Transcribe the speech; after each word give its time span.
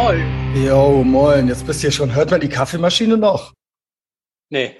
Moin. 0.00 0.54
Jo, 0.54 1.02
moin. 1.02 1.48
Jetzt 1.48 1.66
bist 1.66 1.80
du 1.80 1.82
hier 1.82 1.90
schon. 1.90 2.14
Hört 2.14 2.30
man 2.30 2.40
die 2.40 2.48
Kaffeemaschine 2.48 3.16
noch? 3.16 3.52
Nee. 4.48 4.76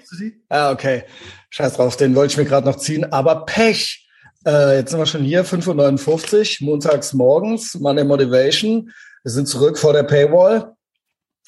Ah, 0.47 0.71
okay. 0.71 1.03
Scheiß 1.49 1.73
drauf, 1.73 1.97
den 1.97 2.15
wollte 2.15 2.31
ich 2.31 2.37
mir 2.37 2.45
gerade 2.45 2.65
noch 2.65 2.77
ziehen. 2.77 3.03
Aber 3.11 3.45
Pech. 3.45 4.07
Äh, 4.45 4.77
jetzt 4.77 4.91
sind 4.91 4.99
wir 4.99 5.05
schon 5.05 5.25
hier, 5.25 5.43
5.59 5.43 6.61
Uhr, 6.61 6.69
montags 6.69 7.11
morgens, 7.11 7.75
Monday 7.75 8.05
Motivation. 8.05 8.93
Wir 9.23 9.31
sind 9.33 9.49
zurück 9.49 9.77
vor 9.77 9.91
der 9.91 10.03
Paywall. 10.03 10.71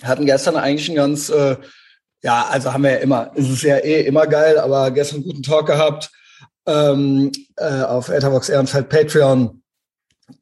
Hatten 0.03 0.25
gestern 0.25 0.57
eigentlich 0.57 0.89
ein 0.89 0.95
ganz, 0.95 1.29
äh, 1.29 1.55
ja, 2.23 2.47
also 2.49 2.73
haben 2.73 2.83
wir 2.83 2.91
ja 2.91 2.97
immer, 2.97 3.31
es 3.35 3.49
ist 3.49 3.63
ja 3.63 3.77
eh 3.77 4.01
immer 4.01 4.27
geil, 4.27 4.59
aber 4.59 4.91
gestern 4.91 5.19
einen 5.19 5.27
guten 5.27 5.43
Talk 5.43 5.67
gehabt 5.67 6.11
ähm, 6.67 7.31
äh, 7.55 7.83
auf 7.83 8.09
Etherbox 8.09 8.49
Ehrenfeld 8.49 8.89
Patreon. 8.89 9.63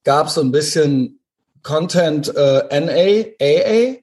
Gab 0.04 0.32
so 0.32 0.42
ein 0.42 0.52
bisschen 0.52 1.19
Content 1.64 2.34
äh, 2.36 2.80
NA, 2.80 3.26
AA. 3.42 4.02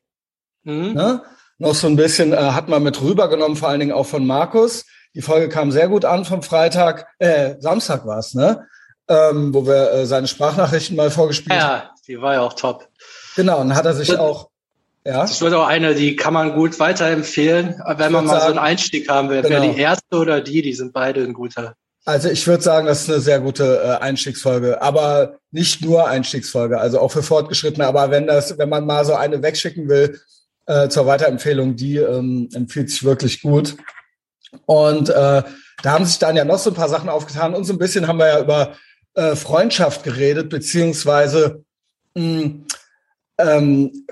Mhm. 0.65 0.93
Ne? 0.95 1.23
Noch 1.59 1.75
so 1.75 1.87
ein 1.87 1.97
bisschen 1.97 2.33
äh, 2.33 2.37
hat 2.37 2.69
man 2.69 2.83
mit 2.83 3.01
rübergenommen, 3.01 3.57
vor 3.57 3.69
allen 3.69 3.81
Dingen 3.81 3.93
auch 3.93 4.07
von 4.07 4.27
Markus. 4.27 4.85
Die 5.15 5.23
Folge 5.23 5.49
kam 5.49 5.73
sehr 5.73 5.89
gut 5.89 6.05
an 6.05 6.25
vom 6.25 6.43
Freitag, 6.43 7.07
äh, 7.19 7.55
Samstag 7.59 8.07
war 8.07 8.19
es, 8.19 8.35
ne? 8.35 8.67
Ähm, 9.09 9.55
wo 9.55 9.67
wir 9.67 9.93
äh, 9.93 10.07
seine 10.07 10.27
Sprachnachrichten 10.27 10.97
mal 10.97 11.11
vorgespielt 11.11 11.59
haben. 11.59 11.81
Ja, 11.81 11.91
die 12.07 12.21
war 12.21 12.35
ja 12.35 12.41
auch 12.43 12.53
top. 12.53 12.89
Genau, 13.37 13.61
und 13.61 13.75
hat 13.75 13.87
er 13.87 13.95
sich 13.95 14.09
das, 14.09 14.19
auch. 14.19 14.51
Ja. 15.05 15.21
Das 15.21 15.41
wird 15.41 15.55
auch 15.55 15.67
eine, 15.67 15.95
die 15.95 16.17
kann 16.17 16.35
man 16.35 16.55
gut 16.55 16.79
weiterempfehlen, 16.81 17.81
wenn 17.87 18.13
man 18.13 18.27
mal 18.27 18.41
sagen, 18.41 18.43
so 18.43 18.49
einen 18.51 18.59
Einstieg 18.59 19.09
haben 19.09 19.31
will. 19.31 19.43
Genau. 19.43 19.63
Wer 19.63 19.73
die 19.73 19.81
erste 19.81 20.17
oder 20.17 20.41
die, 20.41 20.61
die 20.63 20.75
sind 20.75 20.93
beide 20.93 21.23
ein 21.23 21.33
guter. 21.33 21.77
Also 22.09 22.29
ich 22.31 22.47
würde 22.47 22.63
sagen, 22.63 22.87
das 22.87 23.03
ist 23.03 23.11
eine 23.11 23.21
sehr 23.21 23.41
gute 23.41 23.83
äh, 23.83 24.03
Einstiegsfolge, 24.03 24.81
aber 24.81 25.41
nicht 25.51 25.85
nur 25.85 26.09
Einstiegsfolge, 26.09 26.79
also 26.79 27.01
auch 27.01 27.11
für 27.11 27.25
Fortgeschrittene. 27.25 27.85
Aber 27.85 28.13
wenn 28.13 28.29
das, 28.29 28.57
wenn 28.59 28.69
man 28.69 28.87
mal 28.87 29.05
so 29.05 29.15
eine 29.15 29.43
wegschicken 29.43 29.89
will 29.89 30.21
äh, 30.67 30.89
zur 30.89 31.07
Weiterempfehlung, 31.07 31.75
die 31.75 31.97
ähm, 31.97 32.49
empfiehlt 32.55 32.91
sich 32.91 33.03
wirklich 33.03 33.43
gut. 33.43 33.77
Und 34.67 35.09
äh, 35.09 35.43
da 35.83 35.91
haben 35.91 36.05
sich 36.05 36.21
dann 36.21 36.37
ja 36.37 36.45
noch 36.45 36.59
so 36.61 36.71
ein 36.71 36.77
paar 36.77 36.89
Sachen 36.89 37.09
aufgetan 37.09 37.55
und 37.55 37.65
so 37.65 37.73
ein 37.73 37.79
bisschen 37.79 38.07
haben 38.07 38.21
wir 38.21 38.29
ja 38.29 38.41
über 38.41 38.77
äh, 39.15 39.35
Freundschaft 39.35 40.05
geredet, 40.05 40.49
beziehungsweise 40.49 41.65
mh, 42.15 42.67
ähm, 43.39 44.07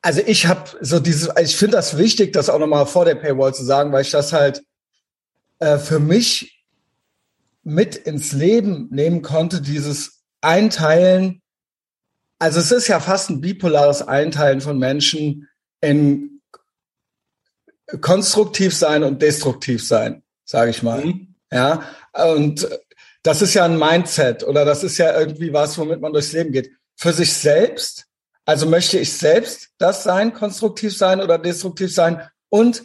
also 0.00 0.22
ich 0.24 0.46
habe 0.46 0.70
so 0.80 0.98
dieses, 1.00 1.28
ich 1.38 1.54
finde 1.54 1.76
das 1.76 1.98
wichtig, 1.98 2.32
das 2.32 2.48
auch 2.48 2.58
nochmal 2.58 2.86
vor 2.86 3.04
der 3.04 3.16
Paywall 3.16 3.52
zu 3.52 3.62
sagen, 3.62 3.92
weil 3.92 4.02
ich 4.02 4.10
das 4.10 4.32
halt 4.32 4.62
äh, 5.58 5.76
für 5.76 6.00
mich 6.00 6.59
mit 7.62 7.96
ins 7.96 8.32
Leben 8.32 8.88
nehmen 8.90 9.22
konnte, 9.22 9.60
dieses 9.60 10.22
Einteilen. 10.40 11.42
Also 12.38 12.60
es 12.60 12.72
ist 12.72 12.88
ja 12.88 13.00
fast 13.00 13.30
ein 13.30 13.40
bipolares 13.40 14.02
Einteilen 14.02 14.60
von 14.60 14.78
Menschen 14.78 15.48
in 15.80 16.40
konstruktiv 18.00 18.74
sein 18.74 19.02
und 19.02 19.20
destruktiv 19.20 19.86
sein, 19.86 20.22
sage 20.44 20.70
ich 20.70 20.82
mal. 20.82 21.04
Mhm. 21.04 21.34
Ja, 21.52 21.82
und 22.12 22.68
das 23.22 23.42
ist 23.42 23.54
ja 23.54 23.64
ein 23.64 23.78
Mindset 23.78 24.44
oder 24.44 24.64
das 24.64 24.84
ist 24.84 24.98
ja 24.98 25.18
irgendwie 25.18 25.52
was, 25.52 25.76
womit 25.78 26.00
man 26.00 26.12
durchs 26.12 26.32
Leben 26.32 26.52
geht. 26.52 26.70
Für 26.96 27.12
sich 27.12 27.32
selbst, 27.32 28.06
also 28.44 28.66
möchte 28.66 28.98
ich 28.98 29.12
selbst 29.12 29.70
das 29.78 30.04
sein, 30.04 30.32
konstruktiv 30.32 30.96
sein 30.96 31.20
oder 31.20 31.38
destruktiv 31.38 31.92
sein 31.92 32.22
und 32.48 32.84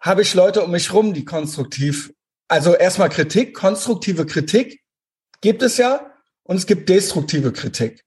habe 0.00 0.22
ich 0.22 0.34
Leute 0.34 0.62
um 0.62 0.70
mich 0.70 0.92
rum, 0.92 1.14
die 1.14 1.24
konstruktiv 1.24 2.12
also 2.48 2.74
erstmal 2.74 3.10
Kritik, 3.10 3.54
konstruktive 3.54 4.26
Kritik 4.26 4.82
gibt 5.40 5.62
es 5.62 5.76
ja 5.76 6.14
und 6.42 6.56
es 6.56 6.66
gibt 6.66 6.88
destruktive 6.88 7.52
Kritik. 7.52 8.04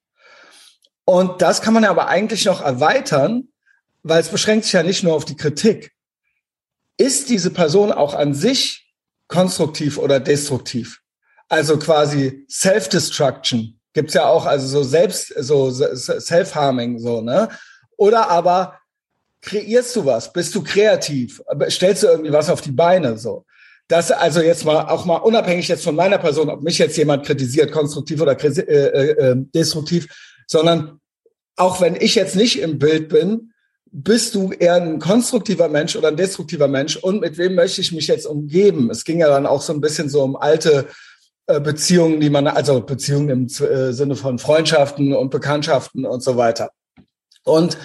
Und 1.05 1.41
das 1.41 1.61
kann 1.61 1.73
man 1.73 1.83
ja 1.83 1.91
aber 1.91 2.07
eigentlich 2.07 2.45
noch 2.45 2.61
erweitern, 2.61 3.49
weil 4.03 4.19
es 4.19 4.29
beschränkt 4.29 4.65
sich 4.65 4.73
ja 4.73 4.83
nicht 4.83 5.03
nur 5.03 5.13
auf 5.13 5.25
die 5.25 5.37
Kritik. 5.37 5.91
Ist 6.97 7.29
diese 7.29 7.51
Person 7.51 7.91
auch 7.91 8.13
an 8.13 8.33
sich 8.33 8.91
konstruktiv 9.27 9.97
oder 9.97 10.19
destruktiv? 10.19 11.01
Also 11.49 11.77
quasi 11.77 12.45
Self-Destruction 12.49 13.79
gibt's 13.93 14.13
ja 14.13 14.25
auch, 14.25 14.45
also 14.45 14.67
so 14.67 14.83
selbst, 14.83 15.33
so 15.37 15.69
Self-Harming, 15.71 16.99
so, 16.99 17.21
ne? 17.21 17.49
Oder 17.97 18.29
aber 18.29 18.79
kreierst 19.41 19.95
du 19.95 20.05
was? 20.05 20.31
Bist 20.31 20.55
du 20.55 20.63
kreativ? 20.63 21.41
Stellst 21.69 22.03
du 22.03 22.07
irgendwie 22.07 22.31
was 22.31 22.49
auf 22.49 22.61
die 22.61 22.71
Beine, 22.71 23.17
so? 23.17 23.45
Dass 23.91 24.09
also 24.09 24.39
jetzt 24.39 24.63
mal 24.63 24.87
auch 24.87 25.03
mal 25.03 25.17
unabhängig 25.17 25.67
jetzt 25.67 25.83
von 25.83 25.95
meiner 25.95 26.17
Person, 26.17 26.49
ob 26.49 26.61
mich 26.61 26.77
jetzt 26.77 26.95
jemand 26.95 27.25
kritisiert, 27.25 27.73
konstruktiv 27.73 28.21
oder 28.21 28.41
äh, 28.41 28.47
äh, 28.47 29.09
äh, 29.09 29.35
destruktiv, 29.53 30.07
sondern 30.47 31.01
auch 31.57 31.81
wenn 31.81 31.97
ich 31.97 32.15
jetzt 32.15 32.37
nicht 32.37 32.61
im 32.61 32.79
Bild 32.79 33.09
bin, 33.09 33.51
bist 33.91 34.33
du 34.33 34.53
eher 34.53 34.75
ein 34.75 34.99
konstruktiver 34.99 35.67
Mensch 35.67 35.97
oder 35.97 36.07
ein 36.07 36.15
destruktiver 36.15 36.69
Mensch 36.69 36.95
und 36.95 37.19
mit 37.19 37.37
wem 37.37 37.55
möchte 37.55 37.81
ich 37.81 37.91
mich 37.91 38.07
jetzt 38.07 38.25
umgeben? 38.25 38.89
Es 38.89 39.03
ging 39.03 39.19
ja 39.19 39.27
dann 39.27 39.45
auch 39.45 39.61
so 39.61 39.73
ein 39.73 39.81
bisschen 39.81 40.07
so 40.07 40.23
um 40.23 40.37
alte 40.37 40.87
äh, 41.47 41.59
Beziehungen, 41.59 42.21
die 42.21 42.29
man, 42.29 42.47
also 42.47 42.79
Beziehungen 42.79 43.29
im 43.29 43.45
äh, 43.47 43.91
Sinne 43.91 44.15
von 44.15 44.39
Freundschaften 44.39 45.11
und 45.11 45.31
Bekanntschaften 45.31 46.05
und 46.05 46.23
so 46.23 46.37
weiter. 46.37 46.71
Und 47.43 47.77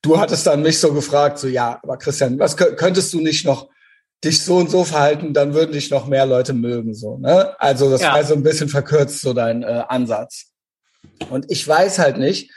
du 0.00 0.18
hattest 0.18 0.44
dann 0.48 0.62
mich 0.62 0.80
so 0.80 0.92
gefragt, 0.92 1.38
so 1.38 1.46
ja, 1.46 1.78
aber 1.84 1.98
Christian, 1.98 2.36
was 2.40 2.56
könntest 2.56 3.12
du 3.12 3.20
nicht 3.20 3.46
noch 3.46 3.68
dich 4.24 4.42
so 4.42 4.56
und 4.56 4.70
so 4.70 4.84
verhalten, 4.84 5.34
dann 5.34 5.54
würden 5.54 5.72
dich 5.72 5.90
noch 5.90 6.06
mehr 6.06 6.26
Leute 6.26 6.52
mögen. 6.52 6.94
So, 6.94 7.18
ne? 7.18 7.58
Also 7.60 7.90
das 7.90 8.02
ja. 8.02 8.14
war 8.14 8.24
so 8.24 8.34
ein 8.34 8.42
bisschen 8.42 8.68
verkürzt 8.68 9.20
so 9.20 9.32
dein 9.32 9.62
äh, 9.62 9.82
Ansatz. 9.88 10.52
Und 11.30 11.50
ich 11.50 11.66
weiß 11.66 11.98
halt 11.98 12.18
nicht. 12.18 12.50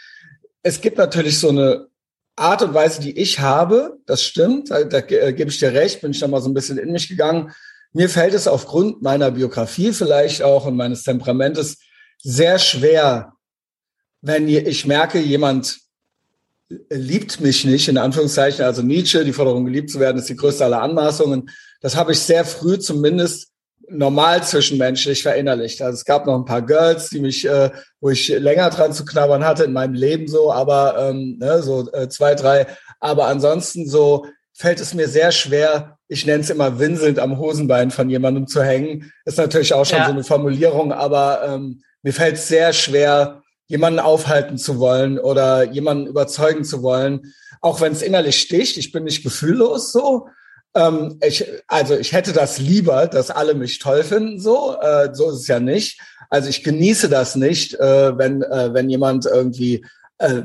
Es 0.62 0.82
gibt 0.82 0.98
natürlich 0.98 1.40
so 1.40 1.50
eine 1.50 1.88
Art 2.36 2.62
und 2.62 2.74
Weise, 2.74 3.02
die 3.02 3.18
ich 3.18 3.40
habe. 3.40 3.98
Das 4.06 4.24
stimmt. 4.24 4.70
Da, 4.70 4.84
da 4.84 5.00
äh, 5.00 5.34
gebe 5.34 5.50
ich 5.50 5.60
dir 5.60 5.74
recht. 5.74 6.02
Bin 6.02 6.12
ich 6.12 6.20
da 6.20 6.28
mal 6.28 6.42
so 6.42 6.50
ein 6.50 6.54
bisschen 6.54 6.78
in 6.78 6.92
mich 6.92 7.10
gegangen. 7.10 7.52
Mir 7.94 8.10
fällt 8.10 8.34
es 8.34 8.48
aufgrund 8.48 9.02
meiner 9.02 9.32
Biografie 9.32 9.94
vielleicht 9.94 10.42
auch 10.42 10.66
und 10.66 10.76
meines 10.76 11.04
Temperamentes 11.04 11.78
sehr 12.22 12.60
schwer, 12.60 13.34
wenn 14.22 14.48
ich 14.48 14.86
merke, 14.86 15.20
jemand 15.20 15.78
liebt 16.70 17.42
mich 17.42 17.66
nicht, 17.66 17.88
in 17.88 17.98
Anführungszeichen. 17.98 18.66
Also 18.66 18.82
Nietzsche, 18.82 19.24
die 19.24 19.34
Forderung, 19.34 19.66
geliebt 19.66 19.90
zu 19.90 20.00
werden, 20.00 20.18
ist 20.18 20.30
die 20.30 20.36
größte 20.36 20.66
aller 20.66 20.82
Anmaßungen. 20.82 21.50
Das 21.82 21.96
habe 21.96 22.14
ich 22.14 22.20
sehr 22.20 22.46
früh 22.46 22.80
zumindest 22.80 23.50
normal 23.88 24.44
zwischenmenschlich 24.44 25.22
verinnerlicht. 25.22 25.82
Also 25.82 25.96
es 25.96 26.06
gab 26.06 26.26
noch 26.26 26.36
ein 26.36 26.46
paar 26.46 26.64
Girls, 26.64 27.10
die 27.10 27.20
mich, 27.20 27.48
äh, 27.48 27.70
wo 28.00 28.10
ich 28.10 28.30
länger 28.30 28.70
dran 28.72 28.94
zu 28.94 29.06
knabbern 29.06 29.46
hatte 29.46 29.64
in 29.64 29.74
meinem 29.74 29.94
Leben 29.94 30.28
so, 30.28 30.52
aber 30.52 31.10
ähm, 31.10 31.38
ne, 31.40 31.62
so 31.62 31.92
äh, 31.92 32.10
zwei, 32.10 32.34
drei. 32.34 32.66
Aber 33.00 33.28
ansonsten 33.28 33.88
so 33.88 34.26
fällt 34.54 34.80
es 34.80 34.96
mir 34.96 35.08
sehr 35.08 35.32
schwer, 35.32 35.98
ich 36.08 36.26
nenne 36.26 36.42
es 36.42 36.50
immer 36.50 36.80
winselnd 36.80 37.20
am 37.20 37.38
Hosenbein 37.38 37.92
von 37.92 38.10
jemandem 38.10 38.48
zu 38.48 38.64
hängen. 38.64 39.12
Ist 39.26 39.38
natürlich 39.38 39.74
auch 39.74 39.86
schon 39.86 40.00
ja. 40.00 40.06
so 40.06 40.12
eine 40.12 40.24
Formulierung, 40.24 40.92
aber 40.92 41.44
ähm, 41.48 41.82
mir 42.02 42.14
fällt 42.14 42.36
es 42.36 42.48
sehr 42.48 42.74
schwer, 42.74 43.42
jemanden 43.68 44.00
aufhalten 44.00 44.58
zu 44.58 44.80
wollen 44.80 45.18
oder 45.20 45.64
jemanden 45.64 46.08
überzeugen 46.08 46.64
zu 46.64 46.84
wollen, 46.84 47.34
auch 47.62 47.82
wenn 47.82 47.94
es 47.94 48.02
innerlich 48.02 48.40
sticht. 48.40 48.78
Ich 48.78 48.92
bin 48.92 49.06
nicht 49.06 49.24
gefühllos 49.24 49.92
so. 49.92 50.28
Ähm, 50.76 51.20
ich, 51.26 51.46
also 51.68 51.98
ich 51.98 52.12
hätte 52.14 52.34
das 52.34 52.60
lieber, 52.60 53.08
dass 53.08 53.32
alle 53.32 53.56
mich 53.56 53.80
toll 53.80 54.04
finden. 54.04 54.40
So, 54.40 54.78
äh, 54.80 55.10
so 55.14 55.32
ist 55.32 55.42
es 55.42 55.48
ja 55.48 55.60
nicht. 55.60 56.00
Also 56.30 56.50
ich 56.50 56.64
genieße 56.64 57.10
das 57.10 57.36
nicht, 57.36 57.74
äh, 57.76 58.18
wenn 58.18 58.42
äh, 58.44 58.74
wenn 58.74 58.90
jemand 58.90 59.26
irgendwie 59.26 59.86
äh, 60.18 60.44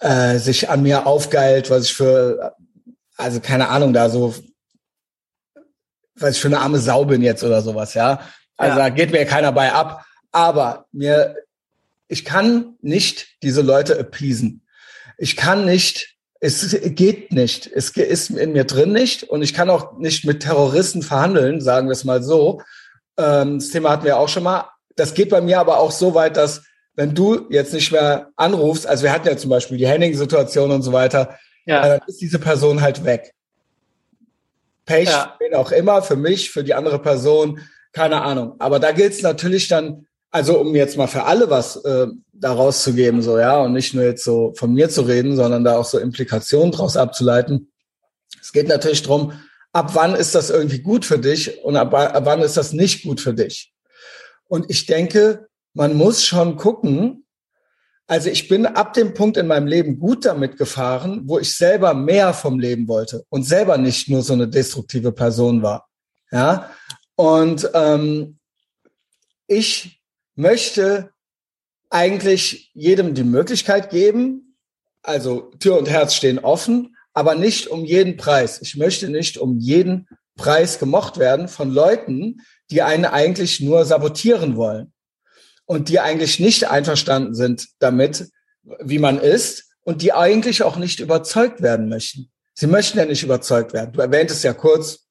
äh, 0.00 0.38
sich 0.38 0.68
an 0.68 0.82
mir 0.82 1.06
aufgeilt, 1.06 1.70
was 1.70 1.84
ich 1.84 1.94
für 1.94 2.54
also 3.16 3.40
keine 3.40 3.68
Ahnung 3.68 3.92
da 3.92 4.10
so 4.10 4.34
was 6.14 6.36
ich 6.36 6.40
für 6.40 6.48
eine 6.48 6.60
arme 6.60 6.78
Sau 6.78 7.04
bin 7.04 7.22
jetzt 7.22 7.44
oder 7.44 7.62
sowas, 7.62 7.94
ja. 7.94 8.20
Also 8.56 8.78
ja. 8.78 8.84
da 8.84 8.88
geht 8.90 9.12
mir 9.12 9.24
keiner 9.24 9.52
bei 9.52 9.72
ab. 9.72 10.04
Aber 10.30 10.86
mir 10.92 11.36
ich 12.12 12.26
kann 12.26 12.76
nicht 12.82 13.42
diese 13.42 13.62
Leute 13.62 13.98
appeasen. 13.98 14.66
Ich 15.16 15.34
kann 15.34 15.64
nicht, 15.64 16.18
es 16.40 16.76
geht 16.94 17.32
nicht. 17.32 17.70
Es 17.74 17.88
ist 17.88 18.28
in 18.28 18.52
mir 18.52 18.64
drin 18.64 18.92
nicht 18.92 19.22
und 19.22 19.40
ich 19.40 19.54
kann 19.54 19.70
auch 19.70 19.96
nicht 19.96 20.26
mit 20.26 20.40
Terroristen 20.40 21.00
verhandeln, 21.00 21.62
sagen 21.62 21.88
wir 21.88 21.92
es 21.92 22.04
mal 22.04 22.22
so. 22.22 22.60
Ähm, 23.16 23.60
das 23.60 23.70
Thema 23.70 23.90
hatten 23.92 24.04
wir 24.04 24.18
auch 24.18 24.28
schon 24.28 24.42
mal. 24.42 24.68
Das 24.94 25.14
geht 25.14 25.30
bei 25.30 25.40
mir 25.40 25.58
aber 25.58 25.78
auch 25.78 25.90
so 25.90 26.14
weit, 26.14 26.36
dass 26.36 26.64
wenn 26.96 27.14
du 27.14 27.46
jetzt 27.48 27.72
nicht 27.72 27.90
mehr 27.90 28.28
anrufst, 28.36 28.86
also 28.86 29.04
wir 29.04 29.12
hatten 29.12 29.28
ja 29.28 29.38
zum 29.38 29.48
Beispiel 29.48 29.78
die 29.78 29.88
Henning-Situation 29.88 30.70
und 30.70 30.82
so 30.82 30.92
weiter, 30.92 31.38
ja. 31.64 31.96
dann 31.96 32.00
ist 32.06 32.20
diese 32.20 32.38
Person 32.38 32.82
halt 32.82 33.06
weg. 33.06 33.32
Pech, 34.84 35.08
ja. 35.08 35.34
wen 35.38 35.54
auch 35.54 35.72
immer, 35.72 36.02
für 36.02 36.16
mich, 36.16 36.50
für 36.50 36.62
die 36.62 36.74
andere 36.74 36.98
Person, 36.98 37.60
keine 37.92 38.20
Ahnung. 38.20 38.56
Aber 38.58 38.80
da 38.80 38.92
gilt 38.92 39.14
es 39.14 39.22
natürlich 39.22 39.68
dann 39.68 40.06
also 40.32 40.58
um 40.58 40.74
jetzt 40.74 40.96
mal 40.96 41.06
für 41.06 41.24
alle 41.24 41.48
was 41.50 41.76
äh, 41.76 42.08
daraus 42.32 42.82
zu 42.82 42.94
geben, 42.94 43.22
so 43.22 43.38
ja, 43.38 43.60
und 43.60 43.72
nicht 43.72 43.94
nur 43.94 44.02
jetzt 44.02 44.24
so 44.24 44.52
von 44.56 44.72
mir 44.72 44.88
zu 44.88 45.02
reden, 45.02 45.36
sondern 45.36 45.62
da 45.62 45.76
auch 45.76 45.84
so 45.84 45.98
Implikationen 45.98 46.72
draus 46.72 46.96
abzuleiten. 46.96 47.70
Es 48.40 48.52
geht 48.52 48.66
natürlich 48.66 49.02
drum, 49.02 49.32
ab 49.72 49.94
wann 49.94 50.16
ist 50.16 50.34
das 50.34 50.50
irgendwie 50.50 50.80
gut 50.80 51.04
für 51.04 51.18
dich 51.18 51.62
und 51.62 51.76
ab, 51.76 51.94
ab 51.94 52.24
wann 52.24 52.42
ist 52.42 52.56
das 52.56 52.72
nicht 52.72 53.04
gut 53.04 53.20
für 53.20 53.34
dich. 53.34 53.72
Und 54.48 54.68
ich 54.68 54.86
denke, 54.86 55.46
man 55.74 55.94
muss 55.94 56.24
schon 56.24 56.56
gucken, 56.56 57.24
Also 58.06 58.28
ich 58.28 58.48
bin 58.48 58.66
ab 58.66 58.92
dem 58.92 59.14
Punkt 59.14 59.38
in 59.38 59.46
meinem 59.46 59.66
Leben 59.66 59.98
gut 59.98 60.24
damit 60.26 60.58
gefahren, 60.58 61.22
wo 61.24 61.38
ich 61.38 61.56
selber 61.56 61.94
mehr 61.94 62.34
vom 62.34 62.58
Leben 62.58 62.86
wollte 62.88 63.24
und 63.30 63.44
selber 63.44 63.78
nicht 63.78 64.08
nur 64.08 64.22
so 64.22 64.34
eine 64.34 64.48
destruktive 64.48 65.12
Person 65.12 65.62
war. 65.62 65.88
Ja, 66.30 66.70
und 67.14 67.70
ähm, 67.72 68.38
ich 69.46 70.01
möchte 70.34 71.10
eigentlich 71.90 72.70
jedem 72.74 73.14
die 73.14 73.24
Möglichkeit 73.24 73.90
geben, 73.90 74.56
also 75.02 75.50
Tür 75.58 75.78
und 75.78 75.90
Herz 75.90 76.14
stehen 76.14 76.38
offen, 76.38 76.96
aber 77.12 77.34
nicht 77.34 77.68
um 77.68 77.84
jeden 77.84 78.16
Preis. 78.16 78.60
Ich 78.62 78.76
möchte 78.76 79.08
nicht 79.08 79.36
um 79.36 79.58
jeden 79.58 80.08
Preis 80.36 80.78
gemocht 80.78 81.18
werden 81.18 81.48
von 81.48 81.70
Leuten, 81.70 82.40
die 82.70 82.82
einen 82.82 83.04
eigentlich 83.04 83.60
nur 83.60 83.84
sabotieren 83.84 84.56
wollen 84.56 84.92
und 85.66 85.88
die 85.88 86.00
eigentlich 86.00 86.40
nicht 86.40 86.70
einverstanden 86.70 87.34
sind 87.34 87.68
damit, 87.78 88.30
wie 88.80 88.98
man 88.98 89.18
ist 89.18 89.64
und 89.82 90.02
die 90.02 90.12
eigentlich 90.12 90.62
auch 90.62 90.76
nicht 90.76 91.00
überzeugt 91.00 91.60
werden 91.60 91.88
möchten. 91.88 92.30
Sie 92.54 92.66
möchten 92.66 92.98
ja 92.98 93.04
nicht 93.04 93.22
überzeugt 93.22 93.72
werden. 93.72 93.92
Du 93.92 94.00
erwähntest 94.00 94.44
ja 94.44 94.52
kurz, 94.54 95.01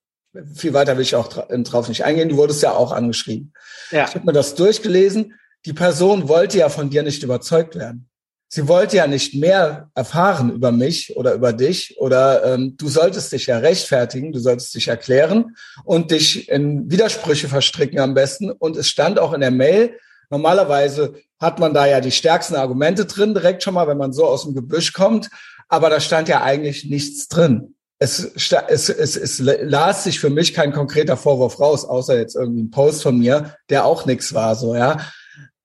viel 0.53 0.73
weiter 0.73 0.95
will 0.95 1.03
ich 1.03 1.15
auch 1.15 1.27
drauf 1.27 1.89
nicht 1.89 2.05
eingehen, 2.05 2.29
du 2.29 2.37
wurdest 2.37 2.63
ja 2.63 2.73
auch 2.73 2.91
angeschrieben. 2.91 3.53
Ja. 3.91 4.05
Ich 4.07 4.15
habe 4.15 4.25
mir 4.25 4.33
das 4.33 4.55
durchgelesen. 4.55 5.33
Die 5.65 5.73
Person 5.73 6.27
wollte 6.27 6.57
ja 6.57 6.69
von 6.69 6.89
dir 6.89 7.03
nicht 7.03 7.23
überzeugt 7.23 7.75
werden. 7.75 8.07
Sie 8.47 8.67
wollte 8.67 8.97
ja 8.97 9.07
nicht 9.07 9.33
mehr 9.33 9.89
erfahren 9.95 10.51
über 10.51 10.73
mich 10.73 11.15
oder 11.15 11.33
über 11.33 11.53
dich 11.53 11.97
oder 11.99 12.43
ähm, 12.43 12.75
du 12.77 12.89
solltest 12.89 13.31
dich 13.31 13.45
ja 13.45 13.59
rechtfertigen, 13.59 14.33
du 14.33 14.39
solltest 14.39 14.73
dich 14.75 14.89
erklären 14.89 15.55
und 15.85 16.11
dich 16.11 16.49
in 16.49 16.91
Widersprüche 16.91 17.47
verstricken 17.47 17.99
am 17.99 18.13
besten. 18.13 18.51
Und 18.51 18.75
es 18.75 18.89
stand 18.89 19.19
auch 19.19 19.31
in 19.31 19.41
der 19.41 19.51
Mail, 19.51 19.95
Normalerweise 20.31 21.13
hat 21.39 21.59
man 21.59 21.73
da 21.73 21.85
ja 21.85 21.99
die 21.99 22.11
stärksten 22.11 22.55
Argumente 22.55 23.05
drin, 23.05 23.33
direkt 23.33 23.63
schon 23.63 23.73
mal, 23.73 23.87
wenn 23.87 23.97
man 23.97 24.13
so 24.13 24.25
aus 24.25 24.45
dem 24.45 24.55
Gebüsch 24.55 24.93
kommt. 24.93 25.29
Aber 25.67 25.89
da 25.89 25.99
stand 25.99 26.29
ja 26.29 26.41
eigentlich 26.41 26.85
nichts 26.85 27.27
drin. 27.27 27.75
Es, 28.03 28.19
es, 28.19 28.89
es, 28.89 29.15
es 29.15 29.39
las 29.39 30.05
sich 30.05 30.19
für 30.19 30.31
mich 30.31 30.55
kein 30.55 30.71
konkreter 30.73 31.17
Vorwurf 31.17 31.59
raus, 31.59 31.85
außer 31.85 32.17
jetzt 32.17 32.35
irgendwie 32.35 32.63
ein 32.63 32.71
Post 32.71 33.03
von 33.03 33.19
mir, 33.19 33.55
der 33.69 33.85
auch 33.85 34.07
nichts 34.07 34.33
war, 34.33 34.55
so, 34.55 34.75
ja. 34.75 34.97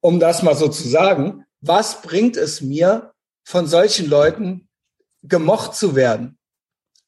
Um 0.00 0.20
das 0.20 0.42
mal 0.42 0.54
so 0.54 0.68
zu 0.68 0.86
sagen, 0.86 1.46
was 1.62 2.02
bringt 2.02 2.36
es 2.36 2.60
mir, 2.60 3.12
von 3.42 3.66
solchen 3.66 4.10
Leuten 4.10 4.68
gemocht 5.22 5.74
zu 5.74 5.96
werden? 5.96 6.36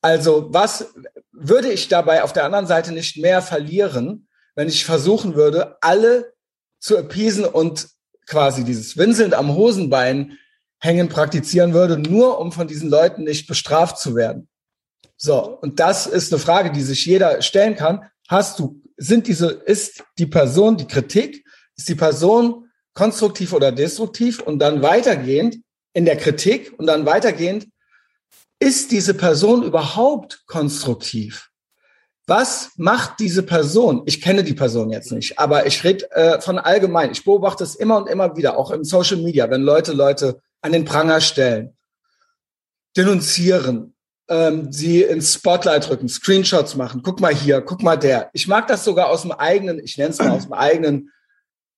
Also 0.00 0.46
was 0.50 0.94
würde 1.32 1.70
ich 1.70 1.88
dabei 1.88 2.22
auf 2.22 2.32
der 2.32 2.44
anderen 2.44 2.66
Seite 2.66 2.92
nicht 2.92 3.18
mehr 3.18 3.42
verlieren, 3.42 4.28
wenn 4.54 4.68
ich 4.68 4.84
versuchen 4.84 5.34
würde, 5.34 5.76
alle 5.82 6.32
zu 6.80 6.96
appeasen 6.96 7.44
und 7.44 7.88
quasi 8.26 8.64
dieses 8.64 8.96
Winseln 8.96 9.34
am 9.34 9.54
Hosenbein 9.54 10.38
hängen 10.80 11.08
praktizieren 11.08 11.74
würde, 11.74 11.98
nur 11.98 12.38
um 12.38 12.52
von 12.52 12.66
diesen 12.66 12.88
Leuten 12.88 13.24
nicht 13.24 13.46
bestraft 13.46 13.98
zu 13.98 14.14
werden. 14.14 14.48
So, 15.20 15.58
und 15.60 15.80
das 15.80 16.06
ist 16.06 16.32
eine 16.32 16.40
Frage, 16.40 16.70
die 16.70 16.80
sich 16.80 17.04
jeder 17.04 17.42
stellen 17.42 17.74
kann. 17.74 18.08
Hast 18.28 18.60
du, 18.60 18.80
sind 18.96 19.26
diese, 19.26 19.48
ist 19.48 20.04
die 20.16 20.26
Person, 20.26 20.76
die 20.76 20.86
Kritik, 20.86 21.44
ist 21.76 21.88
die 21.88 21.96
Person 21.96 22.70
konstruktiv 22.94 23.52
oder 23.52 23.72
destruktiv 23.72 24.40
und 24.40 24.60
dann 24.60 24.82
weitergehend 24.82 25.58
in 25.92 26.04
der 26.04 26.16
Kritik 26.16 26.72
und 26.78 26.86
dann 26.86 27.04
weitergehend, 27.04 27.66
ist 28.60 28.92
diese 28.92 29.14
Person 29.14 29.62
überhaupt 29.64 30.44
konstruktiv? 30.46 31.50
Was 32.26 32.72
macht 32.76 33.20
diese 33.20 33.42
Person? 33.42 34.02
Ich 34.06 34.20
kenne 34.20 34.44
die 34.44 34.54
Person 34.54 34.90
jetzt 34.90 35.12
nicht, 35.12 35.38
aber 35.38 35.66
ich 35.66 35.82
rede 35.82 36.10
äh, 36.12 36.40
von 36.40 36.58
allgemein. 36.58 37.10
Ich 37.10 37.24
beobachte 37.24 37.64
es 37.64 37.74
immer 37.74 37.96
und 37.96 38.08
immer 38.08 38.36
wieder, 38.36 38.58
auch 38.58 38.70
im 38.70 38.84
Social 38.84 39.16
Media, 39.16 39.50
wenn 39.50 39.62
Leute 39.62 39.92
Leute 39.92 40.40
an 40.60 40.72
den 40.72 40.84
Pranger 40.84 41.20
stellen, 41.20 41.76
denunzieren, 42.96 43.94
ähm, 44.28 44.70
sie 44.72 45.02
ins 45.02 45.34
Spotlight 45.34 45.88
rücken, 45.90 46.08
Screenshots 46.08 46.76
machen. 46.76 47.02
Guck 47.02 47.20
mal 47.20 47.34
hier, 47.34 47.60
guck 47.60 47.82
mal 47.82 47.96
der. 47.96 48.30
Ich 48.32 48.46
mag 48.46 48.66
das 48.66 48.84
sogar 48.84 49.08
aus 49.08 49.22
dem 49.22 49.32
eigenen, 49.32 49.78
ich 49.82 49.96
nenne 49.96 50.10
es 50.10 50.18
mal 50.18 50.30
aus 50.30 50.44
dem 50.44 50.52
eigenen 50.52 51.10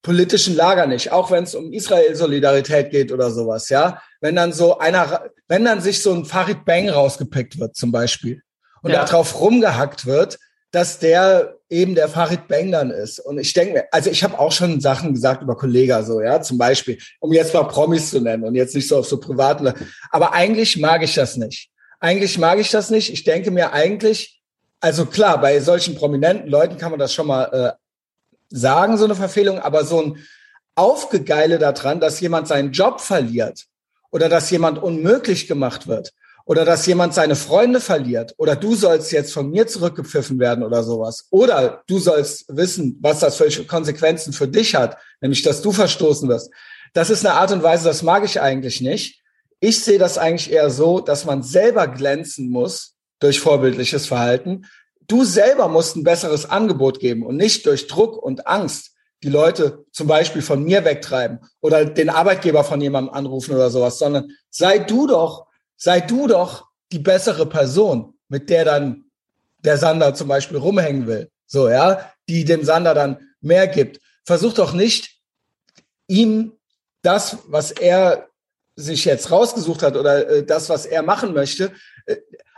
politischen 0.02 0.56
Lager 0.56 0.86
nicht, 0.86 1.12
auch 1.12 1.30
wenn 1.30 1.44
es 1.44 1.54
um 1.54 1.72
Israel-Solidarität 1.72 2.90
geht 2.90 3.12
oder 3.12 3.30
sowas, 3.30 3.68
ja. 3.68 4.00
Wenn 4.20 4.34
dann 4.34 4.52
so 4.52 4.78
einer, 4.78 5.30
wenn 5.46 5.64
dann 5.64 5.80
sich 5.80 6.02
so 6.02 6.12
ein 6.12 6.24
Farid 6.24 6.64
Bang 6.64 6.88
rausgepickt 6.88 7.58
wird, 7.58 7.76
zum 7.76 7.92
Beispiel, 7.92 8.42
und 8.82 8.92
ja. 8.92 9.04
darauf 9.04 9.38
rumgehackt 9.38 10.06
wird, 10.06 10.38
dass 10.72 10.98
der 10.98 11.56
eben 11.68 11.94
der 11.94 12.08
Farid 12.08 12.48
Bang 12.48 12.72
dann 12.72 12.90
ist. 12.90 13.18
Und 13.18 13.38
ich 13.38 13.52
denke 13.52 13.74
mir, 13.74 13.84
also 13.92 14.08
ich 14.08 14.24
habe 14.24 14.38
auch 14.38 14.52
schon 14.52 14.80
Sachen 14.80 15.12
gesagt 15.12 15.42
über 15.42 15.56
Kollega 15.56 16.02
so, 16.02 16.20
ja, 16.20 16.40
zum 16.40 16.58
Beispiel, 16.58 16.98
um 17.18 17.32
jetzt 17.32 17.52
mal 17.52 17.64
Promis 17.64 18.10
zu 18.10 18.20
nennen 18.20 18.44
und 18.44 18.54
jetzt 18.54 18.74
nicht 18.74 18.88
so 18.88 18.98
auf 18.98 19.06
so 19.06 19.18
privaten, 19.18 19.72
aber 20.10 20.32
eigentlich 20.32 20.78
mag 20.78 21.02
ich 21.02 21.14
das 21.14 21.36
nicht. 21.36 21.70
Eigentlich 22.00 22.38
mag 22.38 22.58
ich 22.58 22.70
das 22.70 22.90
nicht. 22.90 23.12
Ich 23.12 23.24
denke 23.24 23.50
mir 23.50 23.72
eigentlich, 23.72 24.42
also 24.80 25.04
klar, 25.04 25.40
bei 25.40 25.60
solchen 25.60 25.94
prominenten 25.94 26.48
Leuten 26.48 26.78
kann 26.78 26.90
man 26.90 26.98
das 26.98 27.12
schon 27.12 27.26
mal 27.26 27.44
äh, 27.52 27.72
sagen, 28.48 28.96
so 28.96 29.04
eine 29.04 29.14
Verfehlung, 29.14 29.58
aber 29.58 29.84
so 29.84 30.02
ein 30.02 30.18
Aufgegeile 30.74 31.58
daran, 31.58 32.00
dass 32.00 32.20
jemand 32.20 32.48
seinen 32.48 32.72
Job 32.72 33.00
verliert 33.00 33.66
oder 34.10 34.30
dass 34.30 34.50
jemand 34.50 34.82
unmöglich 34.82 35.46
gemacht 35.46 35.86
wird 35.86 36.12
oder 36.46 36.64
dass 36.64 36.86
jemand 36.86 37.12
seine 37.12 37.36
Freunde 37.36 37.80
verliert 37.80 38.34
oder 38.38 38.56
du 38.56 38.74
sollst 38.74 39.12
jetzt 39.12 39.34
von 39.34 39.50
mir 39.50 39.66
zurückgepfiffen 39.66 40.38
werden 40.38 40.64
oder 40.64 40.82
sowas 40.82 41.26
oder 41.30 41.82
du 41.86 41.98
sollst 41.98 42.46
wissen, 42.48 42.98
was 43.02 43.20
das 43.20 43.36
für 43.36 43.64
Konsequenzen 43.66 44.32
für 44.32 44.48
dich 44.48 44.74
hat, 44.74 44.96
nämlich 45.20 45.42
dass 45.42 45.60
du 45.60 45.70
verstoßen 45.70 46.28
wirst. 46.30 46.50
Das 46.94 47.10
ist 47.10 47.26
eine 47.26 47.34
Art 47.34 47.52
und 47.52 47.62
Weise, 47.62 47.84
das 47.84 48.02
mag 48.02 48.24
ich 48.24 48.40
eigentlich 48.40 48.80
nicht. 48.80 49.20
Ich 49.60 49.84
sehe 49.84 49.98
das 49.98 50.18
eigentlich 50.18 50.50
eher 50.50 50.70
so, 50.70 51.00
dass 51.00 51.24
man 51.24 51.42
selber 51.42 51.86
glänzen 51.86 52.50
muss 52.50 52.96
durch 53.18 53.40
vorbildliches 53.40 54.06
Verhalten. 54.06 54.66
Du 55.06 55.24
selber 55.24 55.68
musst 55.68 55.96
ein 55.96 56.04
besseres 56.04 56.48
Angebot 56.48 57.00
geben 57.00 57.24
und 57.24 57.36
nicht 57.36 57.66
durch 57.66 57.86
Druck 57.86 58.16
und 58.16 58.46
Angst 58.46 58.92
die 59.22 59.28
Leute 59.28 59.84
zum 59.92 60.06
Beispiel 60.06 60.40
von 60.40 60.64
mir 60.64 60.84
wegtreiben 60.84 61.40
oder 61.60 61.84
den 61.84 62.08
Arbeitgeber 62.08 62.64
von 62.64 62.80
jemandem 62.80 63.12
anrufen 63.12 63.54
oder 63.54 63.68
sowas, 63.68 63.98
sondern 63.98 64.30
sei 64.48 64.78
du 64.78 65.06
doch 65.06 65.46
sei 65.80 66.00
du 66.00 66.26
doch 66.26 66.68
die 66.92 66.98
bessere 66.98 67.46
Person, 67.46 68.14
mit 68.28 68.50
der 68.50 68.64
dann 68.64 69.06
der 69.64 69.78
Sander 69.78 70.14
zum 70.14 70.28
Beispiel 70.28 70.58
rumhängen 70.58 71.06
will. 71.06 71.30
So, 71.46 71.68
ja, 71.68 72.12
die 72.28 72.44
dem 72.44 72.64
Sander 72.64 72.94
dann 72.94 73.18
mehr 73.40 73.66
gibt. 73.66 74.00
Versuch 74.24 74.52
doch 74.52 74.72
nicht, 74.72 75.18
ihm 76.06 76.52
das, 77.02 77.38
was 77.46 77.72
er 77.72 78.28
sich 78.80 79.04
jetzt 79.04 79.30
rausgesucht 79.30 79.82
hat 79.82 79.96
oder 79.96 80.28
äh, 80.28 80.44
das, 80.44 80.68
was 80.68 80.86
er 80.86 81.02
machen 81.02 81.32
möchte. 81.34 81.72
Äh, 82.06 82.16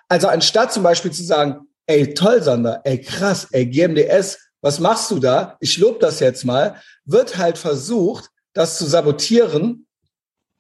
also 0.08 0.28
anstatt 0.28 0.72
zum 0.72 0.82
Beispiel 0.82 1.10
zu 1.10 1.24
sagen, 1.24 1.66
ey, 1.86 2.14
toll, 2.14 2.42
Sander, 2.42 2.80
ey, 2.84 3.00
krass, 3.00 3.48
ey, 3.50 3.66
GMDS, 3.66 4.38
was 4.60 4.78
machst 4.78 5.10
du 5.10 5.18
da? 5.18 5.56
Ich 5.60 5.78
lob 5.78 6.00
das 6.00 6.20
jetzt 6.20 6.44
mal, 6.44 6.76
wird 7.04 7.36
halt 7.38 7.58
versucht, 7.58 8.30
das 8.52 8.78
zu 8.78 8.84
sabotieren 8.84 9.86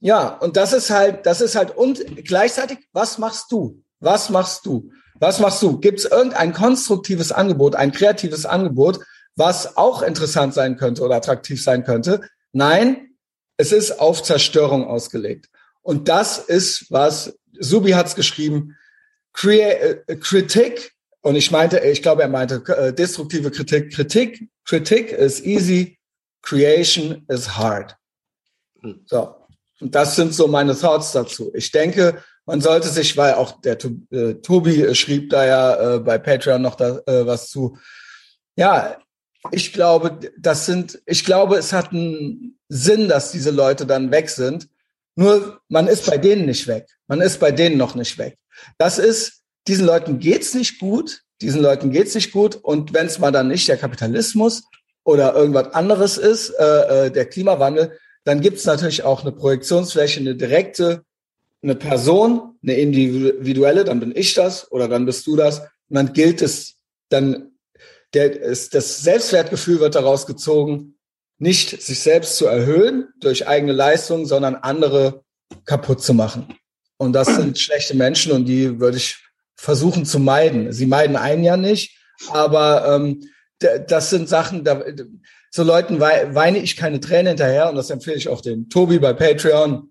ja, 0.04 0.36
und 0.38 0.56
das 0.56 0.72
ist 0.72 0.90
halt, 0.90 1.26
das 1.26 1.40
ist 1.40 1.54
halt, 1.54 1.76
und 1.76 2.24
gleichzeitig, 2.24 2.78
was 2.92 3.18
machst 3.18 3.52
du? 3.52 3.84
Was 4.00 4.30
machst 4.30 4.66
du? 4.66 4.90
Was 5.20 5.38
machst 5.38 5.62
du? 5.62 5.78
Gibt 5.78 6.00
es 6.00 6.06
irgendein 6.06 6.52
konstruktives 6.52 7.30
Angebot, 7.30 7.76
ein 7.76 7.92
kreatives 7.92 8.44
Angebot, 8.44 8.98
was 9.36 9.76
auch 9.76 10.02
interessant 10.02 10.54
sein 10.54 10.76
könnte 10.76 11.02
oder 11.04 11.14
attraktiv 11.14 11.62
sein 11.62 11.84
könnte? 11.84 12.22
Nein, 12.50 13.12
es 13.56 13.70
ist 13.70 14.00
auf 14.00 14.24
Zerstörung 14.24 14.88
ausgelegt. 14.88 15.50
Und 15.82 16.08
das 16.08 16.38
ist, 16.38 16.90
was 16.90 17.38
Subi 17.58 17.90
hat's 17.90 18.14
geschrieben, 18.14 18.76
Crea 19.32 20.00
äh, 20.06 20.16
Kritik, 20.16 20.92
und 21.22 21.36
ich 21.36 21.50
meinte, 21.52 21.78
ich 21.78 22.02
glaube, 22.02 22.22
er 22.22 22.28
meinte 22.28 22.62
äh, 22.76 22.92
destruktive 22.92 23.50
Kritik. 23.50 23.94
Kritik, 23.94 24.48
Kritik 24.64 25.12
is 25.12 25.40
easy, 25.40 25.98
Creation 26.42 27.24
is 27.28 27.56
hard. 27.56 27.96
Hm. 28.80 29.02
So, 29.06 29.36
und 29.80 29.94
das 29.94 30.16
sind 30.16 30.34
so 30.34 30.48
meine 30.48 30.76
Thoughts 30.76 31.12
dazu. 31.12 31.52
Ich 31.54 31.70
denke, 31.70 32.22
man 32.44 32.60
sollte 32.60 32.88
sich, 32.88 33.16
weil 33.16 33.34
auch 33.34 33.60
der 33.60 33.78
äh, 34.10 34.34
Tobi 34.34 34.94
schrieb 34.94 35.30
da 35.30 35.46
ja 35.46 35.94
äh, 35.94 35.98
bei 36.00 36.18
Patreon 36.18 36.60
noch 36.60 36.74
da, 36.74 36.98
äh, 37.06 37.24
was 37.26 37.50
zu. 37.50 37.78
Ja, 38.56 38.98
ich 39.50 39.72
glaube, 39.72 40.18
das 40.38 40.66
sind, 40.66 41.00
ich 41.06 41.24
glaube, 41.24 41.56
es 41.56 41.72
hat 41.72 41.92
einen 41.92 42.58
Sinn, 42.68 43.08
dass 43.08 43.32
diese 43.32 43.50
Leute 43.50 43.86
dann 43.86 44.10
weg 44.10 44.28
sind. 44.28 44.68
Nur 45.14 45.60
man 45.68 45.88
ist 45.88 46.06
bei 46.06 46.18
denen 46.18 46.46
nicht 46.46 46.66
weg. 46.66 46.86
Man 47.06 47.20
ist 47.20 47.40
bei 47.40 47.52
denen 47.52 47.76
noch 47.76 47.94
nicht 47.94 48.16
weg. 48.18 48.38
Das 48.78 48.98
ist, 48.98 49.42
diesen 49.68 49.86
Leuten 49.86 50.18
geht's 50.18 50.54
nicht 50.54 50.78
gut. 50.78 51.22
Diesen 51.40 51.60
Leuten 51.60 51.90
geht's 51.90 52.14
nicht 52.14 52.32
gut. 52.32 52.56
Und 52.56 52.94
wenn 52.94 53.06
es 53.06 53.18
mal 53.18 53.32
dann 53.32 53.48
nicht 53.48 53.68
der 53.68 53.76
Kapitalismus 53.76 54.64
oder 55.04 55.34
irgendwas 55.34 55.74
anderes 55.74 56.16
ist, 56.16 56.50
äh, 56.50 57.06
äh 57.06 57.10
der 57.10 57.26
Klimawandel, 57.26 57.98
dann 58.24 58.40
gibt 58.40 58.58
es 58.58 58.64
natürlich 58.64 59.02
auch 59.02 59.22
eine 59.22 59.32
Projektionsfläche, 59.32 60.20
eine 60.20 60.36
direkte, 60.36 61.04
eine 61.62 61.74
Person, 61.74 62.56
eine 62.62 62.74
individuelle, 62.74 63.84
dann 63.84 64.00
bin 64.00 64.12
ich 64.14 64.34
das 64.34 64.70
oder 64.70 64.88
dann 64.88 65.06
bist 65.06 65.26
du 65.26 65.36
das. 65.36 65.60
Und 65.60 65.96
dann 65.96 66.12
gilt 66.12 66.42
es, 66.42 66.76
dann 67.08 67.52
der, 68.14 68.40
ist, 68.40 68.74
das 68.74 69.02
Selbstwertgefühl 69.02 69.80
wird 69.80 69.94
daraus 69.94 70.26
gezogen, 70.26 70.96
nicht 71.42 71.82
sich 71.82 71.98
selbst 71.98 72.36
zu 72.36 72.46
erhöhen 72.46 73.08
durch 73.18 73.48
eigene 73.48 73.72
Leistung, 73.72 74.26
sondern 74.26 74.54
andere 74.54 75.24
kaputt 75.64 76.00
zu 76.00 76.14
machen. 76.14 76.54
Und 76.98 77.14
das 77.14 77.34
sind 77.34 77.58
schlechte 77.58 77.96
Menschen 77.96 78.30
und 78.30 78.44
die 78.44 78.78
würde 78.78 78.96
ich 78.96 79.18
versuchen 79.56 80.06
zu 80.06 80.20
meiden. 80.20 80.72
Sie 80.72 80.86
meiden 80.86 81.16
einen 81.16 81.42
ja 81.42 81.56
nicht, 81.56 81.98
aber 82.30 82.94
ähm, 82.94 83.28
das 83.58 84.10
sind 84.10 84.28
Sachen, 84.28 84.62
da, 84.62 84.84
so 85.50 85.64
Leuten 85.64 85.98
weine 85.98 86.58
ich 86.58 86.76
keine 86.76 87.00
Tränen 87.00 87.28
hinterher 87.28 87.68
und 87.68 87.74
das 87.74 87.90
empfehle 87.90 88.16
ich 88.16 88.28
auch 88.28 88.40
dem 88.40 88.68
Tobi 88.68 89.00
bei 89.00 89.12
Patreon. 89.12 89.90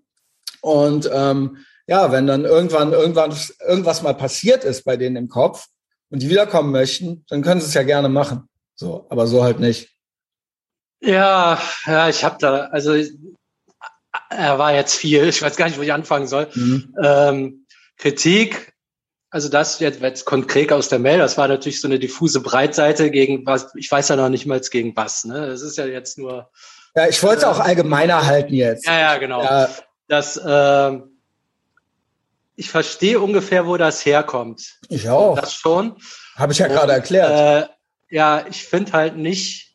Und 0.62 1.10
ähm, 1.12 1.58
ja, 1.86 2.10
wenn 2.12 2.26
dann 2.26 2.46
irgendwann 2.46 2.92
irgendwann 2.92 3.36
irgendwas 3.68 4.00
mal 4.02 4.14
passiert 4.14 4.64
ist 4.64 4.84
bei 4.84 4.96
denen 4.96 5.16
im 5.16 5.28
Kopf 5.28 5.66
und 6.08 6.22
die 6.22 6.30
wiederkommen 6.30 6.72
möchten, 6.72 7.26
dann 7.28 7.42
können 7.42 7.60
sie 7.60 7.66
es 7.66 7.74
ja 7.74 7.82
gerne 7.82 8.08
machen. 8.08 8.48
So, 8.74 9.06
aber 9.10 9.26
so 9.26 9.44
halt 9.44 9.60
nicht. 9.60 9.92
Ja, 11.02 11.60
ja, 11.86 12.08
ich 12.08 12.22
habe 12.22 12.36
da, 12.38 12.66
also 12.66 12.94
er 14.30 14.58
war 14.58 14.74
jetzt 14.74 14.94
viel, 14.94 15.24
ich 15.28 15.42
weiß 15.42 15.56
gar 15.56 15.66
nicht, 15.66 15.78
wo 15.78 15.82
ich 15.82 15.92
anfangen 15.92 16.26
soll. 16.26 16.48
Mhm. 16.54 16.94
Ähm, 17.02 17.66
Kritik, 17.96 18.72
also 19.30 19.48
das 19.48 19.80
jetzt, 19.80 20.00
jetzt 20.00 20.24
konkret 20.24 20.72
aus 20.72 20.88
der 20.88 20.98
Mail, 20.98 21.18
das 21.18 21.38
war 21.38 21.48
natürlich 21.48 21.80
so 21.80 21.88
eine 21.88 21.98
diffuse 21.98 22.40
Breitseite 22.40 23.10
gegen 23.10 23.46
was, 23.46 23.72
ich 23.76 23.90
weiß 23.90 24.08
ja 24.08 24.16
noch 24.16 24.28
nicht 24.28 24.46
mal 24.46 24.60
gegen 24.60 24.94
was, 24.96 25.24
ne? 25.24 25.46
Das 25.46 25.62
ist 25.62 25.78
ja 25.78 25.86
jetzt 25.86 26.18
nur. 26.18 26.50
Ja, 26.94 27.08
ich 27.08 27.22
wollte 27.22 27.46
äh, 27.46 27.48
auch 27.48 27.58
allgemeiner 27.58 28.26
halten 28.26 28.54
jetzt. 28.54 28.86
Ja, 28.86 28.98
ja, 28.98 29.18
genau. 29.18 29.42
Ja. 29.42 29.70
Das, 30.08 30.36
äh, 30.36 30.98
ich 32.56 32.70
verstehe 32.70 33.18
ungefähr, 33.18 33.66
wo 33.66 33.76
das 33.76 34.04
herkommt. 34.04 34.78
Ich 34.88 35.08
auch. 35.08 35.38
Das 35.38 35.54
schon. 35.54 35.96
Habe 36.36 36.52
ich 36.52 36.58
ja 36.58 36.68
gerade 36.68 36.92
erklärt. 36.92 37.70
Äh, 37.70 38.14
ja, 38.14 38.44
ich 38.46 38.64
finde 38.64 38.92
halt 38.92 39.16
nicht, 39.16 39.71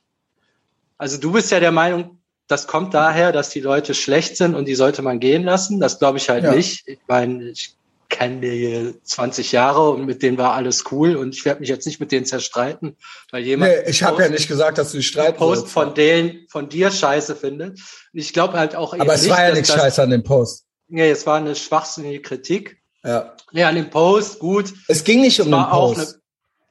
also 0.98 1.18
du 1.18 1.32
bist 1.32 1.52
ja 1.52 1.60
der 1.60 1.72
Meinung, 1.72 2.20
das 2.48 2.68
kommt 2.68 2.94
daher, 2.94 3.32
dass 3.32 3.50
die 3.50 3.60
Leute 3.60 3.94
schlecht 3.94 4.38
sind 4.38 4.56
und 4.56 4.66
die 4.66 4.76
sollte 4.76 5.02
man 5.02 5.20
gehen 5.20 5.44
lassen. 5.44 5.80
Das 5.80 6.00
glaube 6.00 6.18
ich 6.18 6.30
halt 6.30 6.46
ja. 6.46 6.54
nicht. 6.54 6.88
Ich 6.88 7.00
meine, 7.08 7.50
ich 7.50 7.76
kenne 8.10 8.40
die 8.40 8.96
20 9.04 9.52
Jahre 9.52 9.90
und 9.90 10.06
mit 10.06 10.24
denen 10.24 10.38
war 10.38 10.54
alles 10.54 10.86
cool 10.92 11.18
und 11.18 11.36
ich 11.36 11.44
werde 11.44 11.60
mich 11.60 11.70
jetzt 11.70 11.86
nicht 11.86 12.00
mit 12.00 12.12
denen 12.12 12.26
zerstreiten, 12.26 12.96
weil 13.32 13.44
jemand. 13.44 13.72
Nee, 13.72 13.90
ich 13.90 14.02
habe 14.04 14.24
ja 14.24 14.30
nicht 14.30 14.48
gesagt, 14.48 14.78
dass 14.78 14.92
du 14.92 14.98
dich 14.98 15.08
streiten 15.08 15.38
Post 15.38 15.62
sollst. 15.62 15.74
von 15.74 15.94
denen, 15.94 16.48
von 16.50 16.70
dir 16.70 16.90
scheiße 16.90 17.36
findet. 17.36 17.72
Und 17.72 18.20
ich 18.20 18.32
glaube 18.32 18.58
halt 18.58 18.76
auch 18.76 18.94
Aber 18.94 19.14
es 19.14 19.24
nicht, 19.24 19.32
war 19.32 19.48
ja 19.48 19.54
nichts 19.54 19.74
scheiße 19.74 20.02
an 20.02 20.10
dem 20.10 20.24
Post. 20.24 20.66
Nee, 20.88 21.10
es 21.10 21.26
war 21.26 21.38
eine 21.38 21.54
schwachsinnige 21.56 22.22
Kritik. 22.22 22.78
Ja. 23.04 23.36
Ja, 23.52 23.70
an 23.70 23.76
dem 23.76 23.90
Post, 23.90 24.40
gut. 24.40 24.74
Es 24.88 25.04
ging 25.04 25.22
nicht 25.22 25.40
um 25.42 25.52
den 25.52 25.66
Post. 25.70 26.20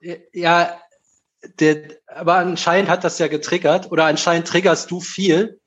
Eine, 0.02 0.18
ja, 0.32 0.80
der, 1.60 1.82
aber 2.06 2.36
anscheinend 2.36 2.90
hat 2.90 3.04
das 3.04 3.18
ja 3.18 3.28
getriggert 3.28 3.90
oder 3.90 4.04
anscheinend 4.04 4.48
triggerst 4.48 4.90
du 4.90 5.00
viel. 5.00 5.60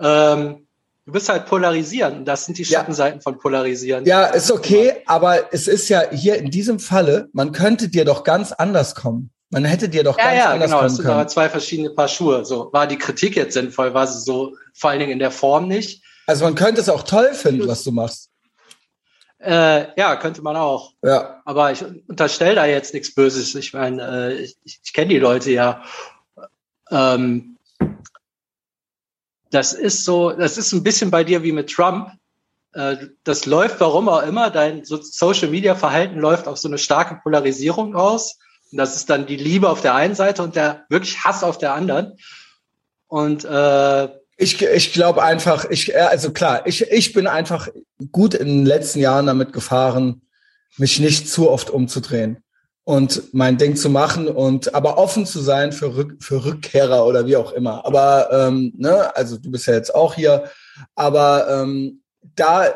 Ähm, 0.00 0.66
du 1.06 1.12
bist 1.12 1.28
halt 1.28 1.46
polarisieren. 1.46 2.24
Das 2.24 2.44
sind 2.46 2.58
die 2.58 2.64
Schattenseiten 2.64 3.20
ja. 3.20 3.22
von 3.22 3.38
polarisieren. 3.38 4.04
Ja, 4.04 4.26
ist 4.26 4.50
okay, 4.50 5.02
aber 5.06 5.52
es 5.52 5.66
ist 5.66 5.88
ja 5.88 6.02
hier 6.10 6.36
in 6.36 6.50
diesem 6.50 6.78
Falle, 6.78 7.28
man 7.32 7.52
könnte 7.52 7.88
dir 7.88 8.04
doch 8.04 8.24
ganz 8.24 8.52
anders 8.52 8.94
kommen. 8.94 9.30
Man 9.50 9.64
hätte 9.64 9.88
dir 9.88 10.04
doch 10.04 10.18
ja, 10.18 10.24
ganz 10.24 10.36
ja, 10.36 10.50
anders 10.50 10.70
genau, 10.70 10.80
kommen 10.80 10.96
können. 10.96 11.08
Ja, 11.08 11.12
genau, 11.12 11.22
das 11.22 11.32
sind 11.32 11.38
aber 11.38 11.46
zwei 11.46 11.48
verschiedene 11.48 11.90
Paar 11.90 12.08
Schuhe. 12.08 12.44
So, 12.44 12.70
war 12.72 12.86
die 12.86 12.98
Kritik 12.98 13.34
jetzt 13.34 13.54
sinnvoll? 13.54 13.94
War 13.94 14.06
sie 14.06 14.20
so, 14.20 14.54
vor 14.74 14.90
allen 14.90 15.00
Dingen 15.00 15.12
in 15.12 15.18
der 15.18 15.30
Form 15.30 15.68
nicht? 15.68 16.04
Also 16.26 16.44
man 16.44 16.54
könnte 16.54 16.82
es 16.82 16.90
auch 16.90 17.04
toll 17.04 17.32
finden, 17.32 17.66
was 17.66 17.82
du 17.84 17.90
machst. 17.90 18.27
Äh, 19.40 19.98
ja, 19.98 20.16
könnte 20.16 20.42
man 20.42 20.56
auch. 20.56 20.94
Ja. 21.02 21.40
Aber 21.44 21.70
ich 21.70 21.84
unterstelle 22.08 22.56
da 22.56 22.66
jetzt 22.66 22.92
nichts 22.92 23.14
Böses. 23.14 23.54
Ich 23.54 23.72
meine, 23.72 24.02
äh, 24.02 24.34
ich, 24.34 24.56
ich 24.64 24.92
kenne 24.92 25.08
die 25.08 25.18
Leute 25.18 25.52
ja. 25.52 25.82
Ähm, 26.90 27.56
das 29.50 29.72
ist 29.72 30.04
so, 30.04 30.30
das 30.32 30.58
ist 30.58 30.72
ein 30.72 30.82
bisschen 30.82 31.10
bei 31.10 31.24
dir 31.24 31.42
wie 31.42 31.52
mit 31.52 31.70
Trump. 31.70 32.10
Äh, 32.72 32.96
das 33.24 33.46
läuft, 33.46 33.80
warum 33.80 34.08
auch 34.08 34.22
immer, 34.22 34.50
dein 34.50 34.84
Social 34.84 35.48
Media 35.48 35.74
Verhalten 35.74 36.18
läuft 36.18 36.48
auf 36.48 36.58
so 36.58 36.68
eine 36.68 36.78
starke 36.78 37.20
Polarisierung 37.22 37.94
aus. 37.94 38.38
Und 38.70 38.78
das 38.78 38.96
ist 38.96 39.08
dann 39.08 39.26
die 39.26 39.36
Liebe 39.36 39.70
auf 39.70 39.80
der 39.80 39.94
einen 39.94 40.14
Seite 40.14 40.42
und 40.42 40.56
der 40.56 40.84
wirklich 40.88 41.24
Hass 41.24 41.44
auf 41.44 41.58
der 41.58 41.74
anderen. 41.74 42.18
Und 43.06 43.44
äh, 43.44 44.08
ich, 44.40 44.62
ich 44.62 44.92
glaube 44.92 45.22
einfach, 45.22 45.68
ich, 45.68 45.98
also 45.98 46.32
klar, 46.32 46.64
ich, 46.66 46.82
ich 46.92 47.12
bin 47.12 47.26
einfach 47.26 47.68
gut 48.12 48.34
in 48.34 48.46
den 48.46 48.66
letzten 48.66 49.00
Jahren 49.00 49.26
damit 49.26 49.52
gefahren, 49.52 50.22
mich 50.76 51.00
nicht 51.00 51.28
zu 51.28 51.50
oft 51.50 51.70
umzudrehen 51.70 52.38
und 52.84 53.34
mein 53.34 53.58
Ding 53.58 53.74
zu 53.74 53.90
machen 53.90 54.28
und 54.28 54.76
aber 54.76 54.96
offen 54.96 55.26
zu 55.26 55.40
sein 55.40 55.72
für, 55.72 55.96
Rück, 55.96 56.22
für 56.22 56.44
Rückkehrer 56.44 57.04
oder 57.04 57.26
wie 57.26 57.34
auch 57.34 57.52
immer. 57.52 57.84
Aber 57.84 58.28
ähm, 58.30 58.72
ne, 58.76 59.14
also 59.16 59.38
du 59.38 59.50
bist 59.50 59.66
ja 59.66 59.74
jetzt 59.74 59.92
auch 59.92 60.14
hier, 60.14 60.44
aber 60.94 61.48
ähm, 61.50 62.02
da 62.36 62.72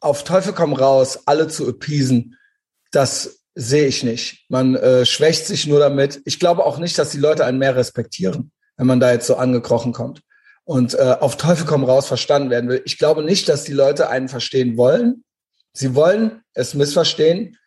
auf 0.00 0.22
Teufel 0.22 0.52
komm 0.52 0.74
raus, 0.74 1.20
alle 1.24 1.48
zu 1.48 1.66
appeasen, 1.66 2.36
das 2.92 3.40
sehe 3.54 3.86
ich 3.86 4.04
nicht. 4.04 4.44
Man 4.50 4.76
äh, 4.76 5.06
schwächt 5.06 5.46
sich 5.46 5.66
nur 5.66 5.80
damit. 5.80 6.20
Ich 6.26 6.38
glaube 6.38 6.66
auch 6.66 6.76
nicht, 6.76 6.98
dass 6.98 7.10
die 7.10 7.18
Leute 7.18 7.46
einen 7.46 7.58
mehr 7.58 7.74
respektieren, 7.74 8.52
wenn 8.76 8.86
man 8.86 9.00
da 9.00 9.12
jetzt 9.12 9.26
so 9.26 9.36
angekrochen 9.36 9.94
kommt 9.94 10.20
und 10.70 10.94
äh, 10.94 11.16
auf 11.18 11.36
Teufel 11.36 11.66
komm 11.66 11.82
raus 11.82 12.06
verstanden 12.06 12.48
werden 12.48 12.70
will. 12.70 12.80
Ich 12.84 12.96
glaube 12.96 13.24
nicht, 13.24 13.48
dass 13.48 13.64
die 13.64 13.72
Leute 13.72 14.08
einen 14.08 14.28
verstehen 14.28 14.76
wollen. 14.76 15.24
Sie 15.72 15.96
wollen 15.96 16.44
es 16.54 16.74
missverstehen. 16.74 17.58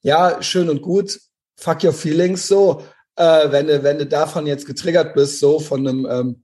Ja, 0.00 0.42
schön 0.42 0.70
und 0.70 0.80
gut. 0.80 1.20
Fuck 1.58 1.84
your 1.84 1.92
feelings 1.92 2.48
so. 2.48 2.82
Äh, 3.16 3.52
wenn 3.52 3.66
du 3.66 3.82
wenn 3.82 3.98
du 3.98 4.06
davon 4.06 4.46
jetzt 4.46 4.64
getriggert 4.64 5.12
bist, 5.12 5.38
so 5.38 5.60
von 5.60 5.86
einem 5.86 6.06
ähm, 6.10 6.42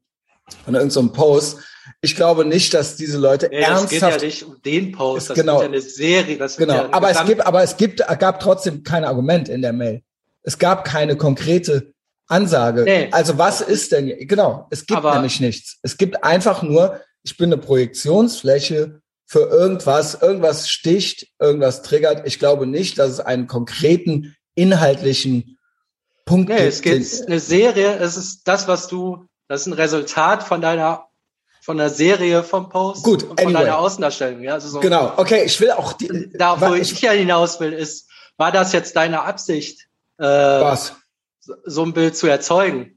von 0.67 0.75
irgendeinem 0.75 1.15
Post. 1.15 1.61
Ich 2.03 2.15
glaube 2.15 2.45
nicht, 2.45 2.75
dass 2.75 2.97
diese 2.97 3.17
Leute 3.17 3.49
nee, 3.51 3.61
ernsthaft. 3.61 3.93
Es 3.93 4.01
geht 4.01 4.03
ja 4.03 4.27
nicht 4.27 4.45
um 4.45 4.61
den 4.61 4.93
Post. 4.93 5.31
Das 5.31 5.39
genau, 5.39 5.57
ist 5.57 5.63
ja 5.63 5.69
eine 5.69 5.81
Serie. 5.81 6.37
Das 6.37 6.59
genau. 6.59 6.75
Ja 6.75 6.89
aber 6.93 7.11
es 7.11 7.25
gibt, 7.25 7.47
aber 7.47 7.63
es 7.63 7.75
gibt, 7.75 8.07
gab 8.19 8.41
trotzdem 8.41 8.83
kein 8.83 9.05
Argument 9.07 9.49
in 9.49 9.63
der 9.63 9.73
Mail. 9.73 10.03
Es 10.43 10.59
gab 10.59 10.85
keine 10.85 11.17
konkrete 11.17 11.95
Ansage. 12.29 12.83
Nee. 12.83 13.09
Also 13.13 13.39
was 13.39 13.61
ist 13.61 13.93
denn, 13.93 14.13
genau, 14.27 14.67
es 14.71 14.87
gibt 14.87 14.99
Aber 14.99 15.15
nämlich 15.15 15.41
nichts. 15.41 15.79
Es 15.83 15.97
gibt 15.97 16.25
einfach 16.25 16.63
nur, 16.63 17.01
ich 17.23 17.37
bin 17.37 17.53
eine 17.53 17.61
Projektionsfläche 17.61 19.01
für 19.27 19.41
irgendwas, 19.41 20.15
irgendwas 20.21 20.69
sticht, 20.69 21.29
irgendwas 21.41 21.83
triggert. 21.83 22.27
Ich 22.27 22.39
glaube 22.39 22.67
nicht, 22.67 22.99
dass 22.99 23.11
es 23.11 23.21
einen 23.21 23.47
konkreten 23.47 24.37
inhaltlichen 24.55 25.59
Punkt 26.25 26.49
nee, 26.49 26.57
gibt. 26.57 26.69
Es 26.69 26.83
gibt 26.83 27.29
eine 27.29 27.41
Serie, 27.41 27.97
es 27.99 28.17
ist 28.17 28.43
das, 28.49 28.69
was 28.69 28.89
du, 28.89 29.27
das 29.49 29.63
ist 29.63 29.67
ein 29.69 29.73
Resultat 29.73 30.43
von 30.43 30.61
deiner 30.61 31.07
von 31.67 31.79
der 31.79 31.91
Serie 31.91 32.45
vom 32.45 32.69
Post 32.69 33.03
Gut, 33.03 33.25
und 33.25 33.41
von 33.41 33.49
anyway. 33.49 33.65
deiner 33.65 33.79
Außendarstellung. 33.79 34.41
Ja, 34.41 34.53
also 34.53 34.69
so 34.69 34.79
genau, 34.79 35.15
okay, 35.17 35.43
ich 35.45 35.61
will 35.61 35.73
auch 35.73 35.95
die. 35.95 36.31
Da, 36.35 36.61
wo 36.61 36.75
ich, 36.75 36.93
ich 36.93 37.01
ja 37.01 37.11
hinaus 37.11 37.59
will, 37.59 37.73
ist, 37.73 38.09
war 38.37 38.53
das 38.53 38.73
jetzt 38.73 38.95
deine 38.95 39.23
Absicht? 39.23 39.89
Äh, 40.19 40.23
was? 40.23 40.95
So 41.65 41.83
ein 41.85 41.93
Bild 41.93 42.17
zu 42.17 42.27
erzeugen. 42.27 42.97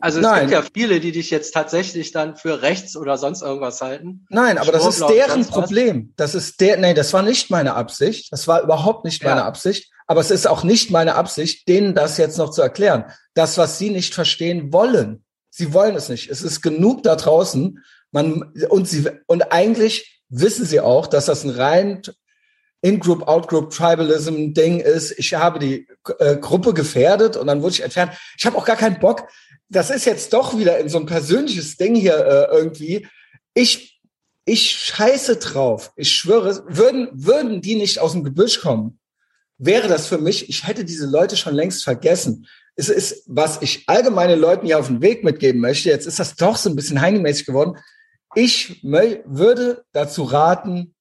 Also 0.00 0.20
es 0.20 0.22
Nein. 0.22 0.40
gibt 0.48 0.52
ja 0.52 0.64
viele, 0.72 0.98
die 0.98 1.12
dich 1.12 1.30
jetzt 1.30 1.52
tatsächlich 1.52 2.10
dann 2.10 2.36
für 2.36 2.62
rechts 2.62 2.96
oder 2.96 3.18
sonst 3.18 3.42
irgendwas 3.42 3.82
halten. 3.82 4.26
Nein, 4.30 4.56
aber 4.56 4.72
das 4.72 4.86
ist 4.86 5.06
deren 5.08 5.44
Problem. 5.44 6.14
Das 6.16 6.34
ist 6.34 6.60
der, 6.60 6.78
nee, 6.78 6.94
das 6.94 7.12
war 7.12 7.22
nicht 7.22 7.50
meine 7.50 7.74
Absicht. 7.74 8.32
Das 8.32 8.48
war 8.48 8.62
überhaupt 8.62 9.04
nicht 9.04 9.22
ja. 9.22 9.28
meine 9.30 9.44
Absicht. 9.44 9.90
Aber 10.06 10.20
es 10.20 10.30
ist 10.30 10.46
auch 10.46 10.64
nicht 10.64 10.90
meine 10.90 11.16
Absicht, 11.16 11.68
denen 11.68 11.94
das 11.94 12.16
jetzt 12.16 12.38
noch 12.38 12.50
zu 12.50 12.62
erklären. 12.62 13.04
Das, 13.34 13.58
was 13.58 13.78
sie 13.78 13.90
nicht 13.90 14.14
verstehen 14.14 14.72
wollen. 14.72 15.24
Sie 15.50 15.74
wollen 15.74 15.96
es 15.96 16.08
nicht. 16.08 16.30
Es 16.30 16.40
ist 16.40 16.62
genug 16.62 17.02
da 17.02 17.16
draußen. 17.16 17.78
Man, 18.10 18.54
und 18.70 18.88
sie, 18.88 19.10
und 19.26 19.52
eigentlich 19.52 20.22
wissen 20.30 20.64
sie 20.64 20.80
auch, 20.80 21.06
dass 21.06 21.26
das 21.26 21.44
ein 21.44 21.50
rein 21.50 22.02
in-Group, 22.84 23.26
Out-Group, 23.26 23.70
Tribalism-Ding 23.70 24.80
ist, 24.80 25.18
ich 25.18 25.32
habe 25.32 25.58
die 25.58 25.88
äh, 26.18 26.36
Gruppe 26.36 26.74
gefährdet 26.74 27.34
und 27.34 27.46
dann 27.46 27.62
wurde 27.62 27.72
ich 27.72 27.82
entfernt. 27.82 28.12
Ich 28.36 28.44
habe 28.44 28.58
auch 28.58 28.66
gar 28.66 28.76
keinen 28.76 29.00
Bock. 29.00 29.26
Das 29.70 29.88
ist 29.88 30.04
jetzt 30.04 30.34
doch 30.34 30.58
wieder 30.58 30.78
in 30.78 30.90
so 30.90 30.98
ein 30.98 31.06
persönliches 31.06 31.78
Ding 31.78 31.94
hier 31.94 32.14
äh, 32.14 32.54
irgendwie. 32.54 33.08
Ich, 33.54 34.02
ich 34.44 34.70
scheiße 34.70 35.36
drauf. 35.36 35.92
Ich 35.96 36.12
schwöre, 36.12 36.62
würden, 36.68 37.08
würden 37.14 37.62
die 37.62 37.76
nicht 37.76 38.00
aus 38.00 38.12
dem 38.12 38.22
Gebüsch 38.22 38.60
kommen, 38.60 38.98
wäre 39.56 39.88
das 39.88 40.06
für 40.06 40.18
mich, 40.18 40.50
ich 40.50 40.66
hätte 40.66 40.84
diese 40.84 41.06
Leute 41.06 41.38
schon 41.38 41.54
längst 41.54 41.84
vergessen. 41.84 42.46
Es 42.76 42.90
ist, 42.90 43.22
was 43.26 43.62
ich 43.62 43.84
allgemeine 43.86 44.34
Leuten 44.34 44.66
hier 44.66 44.78
auf 44.78 44.88
den 44.88 45.00
Weg 45.00 45.24
mitgeben 45.24 45.62
möchte. 45.62 45.88
Jetzt 45.88 46.06
ist 46.06 46.18
das 46.18 46.36
doch 46.36 46.58
so 46.58 46.68
ein 46.68 46.76
bisschen 46.76 47.00
heinimäßig 47.00 47.46
geworden. 47.46 47.78
Ich 48.34 48.82
würde 48.82 49.84
dazu 49.92 50.24
raten, 50.24 50.93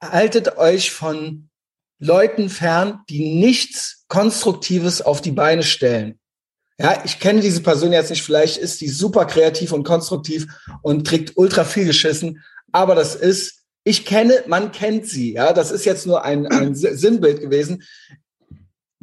haltet 0.00 0.56
euch 0.56 0.90
von 0.90 1.50
Leuten 1.98 2.48
fern, 2.48 3.00
die 3.08 3.34
nichts 3.34 4.04
Konstruktives 4.08 5.02
auf 5.02 5.20
die 5.20 5.32
Beine 5.32 5.62
stellen. 5.62 6.18
Ja, 6.78 7.02
ich 7.04 7.20
kenne 7.20 7.40
diese 7.40 7.62
Person 7.62 7.92
jetzt 7.92 8.08
nicht, 8.08 8.22
vielleicht 8.22 8.56
ist 8.56 8.80
die 8.80 8.88
super 8.88 9.26
kreativ 9.26 9.72
und 9.72 9.84
konstruktiv 9.84 10.46
und 10.80 11.06
kriegt 11.06 11.36
ultra 11.36 11.64
viel 11.64 11.84
geschissen, 11.84 12.42
aber 12.72 12.94
das 12.94 13.14
ist, 13.14 13.64
ich 13.84 14.06
kenne, 14.06 14.44
man 14.46 14.72
kennt 14.72 15.06
sie, 15.06 15.34
ja, 15.34 15.52
das 15.52 15.70
ist 15.70 15.84
jetzt 15.84 16.06
nur 16.06 16.24
ein, 16.24 16.46
ein 16.46 16.74
Sinnbild 16.74 17.42
gewesen. 17.42 17.82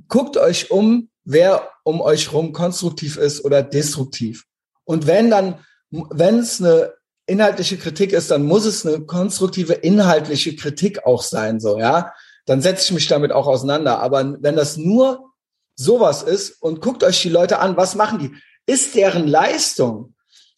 Guckt 0.07 0.37
euch 0.37 0.71
um, 0.71 1.09
wer 1.23 1.69
um 1.83 2.01
euch 2.01 2.33
rum 2.33 2.51
konstruktiv 2.51 3.17
ist 3.17 3.45
oder 3.45 3.61
destruktiv. 3.61 4.45
Und 4.83 5.05
wenn 5.05 5.29
dann, 5.29 5.59
wenn 5.91 6.39
es 6.39 6.59
eine 6.59 6.93
inhaltliche 7.27 7.77
Kritik 7.77 8.13
ist, 8.13 8.31
dann 8.31 8.45
muss 8.45 8.65
es 8.65 8.85
eine 8.85 9.05
konstruktive 9.05 9.73
inhaltliche 9.73 10.55
Kritik 10.55 11.05
auch 11.05 11.21
sein, 11.21 11.59
so, 11.59 11.77
ja. 11.77 12.13
Dann 12.45 12.61
setze 12.61 12.85
ich 12.85 12.91
mich 12.93 13.07
damit 13.07 13.33
auch 13.33 13.45
auseinander. 13.45 13.99
Aber 13.99 14.37
wenn 14.39 14.55
das 14.55 14.77
nur 14.77 15.33
sowas 15.75 16.23
ist 16.23 16.61
und 16.61 16.81
guckt 16.81 17.03
euch 17.03 17.21
die 17.21 17.29
Leute 17.29 17.59
an, 17.59 17.75
was 17.75 17.95
machen 17.95 18.19
die? 18.19 18.31
Ist 18.65 18.95
deren 18.95 19.27
Leistung, 19.27 20.15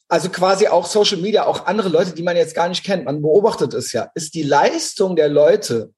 also 0.07 0.29
quasi 0.29 0.67
auch 0.67 0.85
Social 0.85 1.17
Media, 1.17 1.45
auch 1.45 1.65
andere 1.65 1.89
Leute, 1.89 2.11
die 2.11 2.23
man 2.23 2.37
jetzt 2.37 2.55
gar 2.55 2.69
nicht 2.69 2.83
kennt, 2.83 3.05
man 3.05 3.21
beobachtet 3.21 3.73
es 3.73 3.91
ja, 3.91 4.11
ist 4.13 4.35
die 4.35 4.43
Leistung 4.43 5.15
der 5.15 5.29
Leute, 5.29 5.91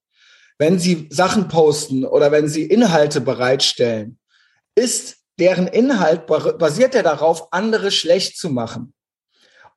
wenn 0.58 0.80
sie 0.80 1.08
Sachen 1.12 1.48
posten 1.50 2.06
oder 2.06 2.32
wenn 2.32 2.48
sie 2.48 2.63
Inhalte 2.63 3.20
bereitstellen, 3.20 4.18
ist 4.75 5.18
deren 5.40 5.68
Inhalt, 5.68 6.28
basiert 6.28 6.94
der 6.94 7.04
darauf, 7.04 7.51
andere 7.51 7.92
schlecht 7.92 8.38
zu 8.38 8.50
machen? 8.50 8.94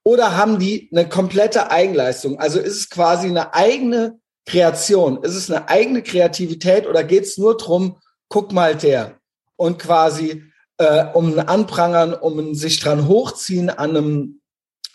Oder 0.05 0.37
haben 0.37 0.59
die 0.59 0.91
eine 0.93 1.09
komplette 1.09 1.71
Eigenleistung? 1.71 2.39
Also 2.39 2.61
ist 2.61 2.77
es 2.77 2.91
quasi 2.91 3.27
eine 3.27 3.55
eigene 3.55 4.21
Kreation? 4.47 5.23
Ist 5.23 5.35
es 5.35 5.51
eine 5.51 5.69
eigene 5.69 6.03
Kreativität 6.03 6.87
oder 6.87 7.03
geht 7.03 7.25
es 7.25 7.39
nur 7.39 7.57
drum, 7.57 7.97
guck 8.29 8.53
mal 8.53 8.77
der? 8.77 9.19
Und 9.57 9.79
quasi 9.79 10.45
äh, 10.77 11.07
um 11.15 11.39
ein 11.39 11.49
Anprangern, 11.49 12.13
um 12.13 12.39
ein 12.39 12.55
sich 12.55 12.81
dran 12.81 13.09
hochziehen 13.09 13.71
an 13.71 13.91
einem, 13.91 14.41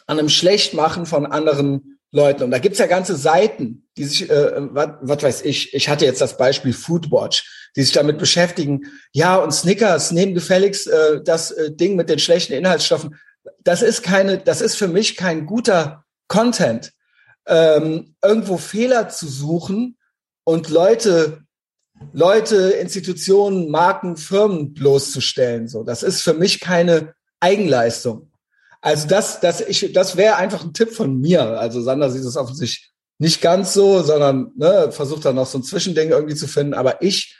an 0.05 0.19
einem 0.19 0.29
Schlechtmachen 0.29 1.07
von 1.07 1.25
anderen 1.25 1.99
Leuten. 2.11 2.43
Und 2.43 2.51
da 2.51 2.59
gibt's 2.59 2.79
ja 2.79 2.85
ganze 2.85 3.15
Seiten, 3.15 3.87
die 3.97 4.03
sich, 4.03 4.29
äh, 4.29 4.51
was, 4.71 5.23
weiß 5.23 5.41
ich, 5.43 5.73
ich 5.73 5.89
hatte 5.89 6.05
jetzt 6.05 6.21
das 6.21 6.37
Beispiel 6.37 6.73
Foodwatch, 6.73 7.71
die 7.75 7.81
sich 7.81 7.93
damit 7.93 8.17
beschäftigen, 8.17 8.81
ja, 9.11 9.37
und 9.37 9.53
Snickers 9.53 10.11
nehmen 10.11 10.33
gefälligst 10.33 10.87
äh, 10.87 11.21
das 11.23 11.51
äh, 11.51 11.71
Ding 11.71 11.95
mit 11.95 12.09
den 12.09 12.19
schlechten 12.19 12.53
Inhaltsstoffen 12.53 13.15
das 13.63 13.81
ist 13.81 14.03
keine, 14.03 14.37
das 14.37 14.61
ist 14.61 14.75
für 14.75 14.87
mich 14.87 15.15
kein 15.15 15.45
guter 15.45 16.05
Content. 16.27 16.91
Ähm, 17.45 18.15
irgendwo 18.23 18.57
Fehler 18.57 19.09
zu 19.09 19.27
suchen 19.27 19.97
und 20.43 20.69
Leute, 20.69 21.41
Leute, 22.13 22.71
Institutionen, 22.71 23.69
Marken, 23.69 24.17
Firmen 24.17 24.73
bloßzustellen. 24.73 25.67
So, 25.67 25.83
das 25.83 26.03
ist 26.03 26.21
für 26.21 26.33
mich 26.33 26.59
keine 26.59 27.13
Eigenleistung. 27.39 28.31
Also 28.81 29.07
das, 29.07 29.39
das, 29.39 29.61
ich, 29.61 29.91
das 29.93 30.15
wäre 30.15 30.35
einfach 30.35 30.63
ein 30.63 30.73
Tipp 30.73 30.93
von 30.93 31.19
mir. 31.19 31.59
Also 31.59 31.81
Sander 31.81 32.09
sieht 32.09 32.23
es 32.23 32.37
offensichtlich 32.37 32.91
nicht 33.17 33.41
ganz 33.41 33.73
so, 33.73 34.01
sondern 34.01 34.51
ne, 34.55 34.91
versucht 34.91 35.25
dann 35.25 35.35
noch 35.35 35.47
so 35.47 35.57
ein 35.57 35.63
Zwischending 35.63 36.09
irgendwie 36.09 36.35
zu 36.35 36.47
finden. 36.47 36.73
Aber 36.73 37.01
ich 37.01 37.37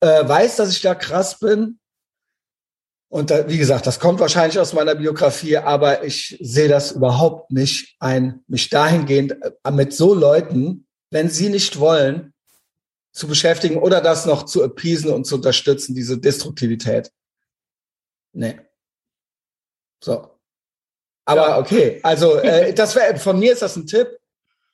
äh, 0.00 0.26
weiß, 0.26 0.56
dass 0.56 0.70
ich 0.70 0.80
da 0.80 0.94
krass 0.94 1.38
bin 1.38 1.78
und 3.10 3.30
da, 3.30 3.48
wie 3.48 3.56
gesagt, 3.56 3.86
das 3.86 4.00
kommt 4.00 4.20
wahrscheinlich 4.20 4.58
aus 4.58 4.74
meiner 4.74 4.94
Biografie, 4.94 5.56
aber 5.56 6.04
ich 6.04 6.36
sehe 6.40 6.68
das 6.68 6.92
überhaupt 6.92 7.50
nicht 7.50 7.96
ein, 8.00 8.44
mich 8.48 8.68
dahingehend 8.68 9.36
äh, 9.64 9.70
mit 9.70 9.94
so 9.94 10.12
Leuten, 10.12 10.86
wenn 11.10 11.30
sie 11.30 11.48
nicht 11.48 11.80
wollen, 11.80 12.34
zu 13.12 13.26
beschäftigen 13.26 13.78
oder 13.78 14.02
das 14.02 14.26
noch 14.26 14.44
zu 14.44 14.62
appeasen 14.62 15.10
und 15.10 15.24
zu 15.24 15.36
unterstützen, 15.36 15.94
diese 15.94 16.18
Destruktivität. 16.18 17.10
Nee. 18.32 18.60
So. 20.04 20.28
Aber 21.24 21.48
ja. 21.48 21.58
okay, 21.58 22.00
also 22.02 22.36
äh, 22.36 22.72
das 22.74 22.94
wäre 22.94 23.16
von 23.16 23.38
mir 23.38 23.52
ist 23.54 23.62
das 23.62 23.74
ein 23.76 23.86
Tipp. 23.86 24.18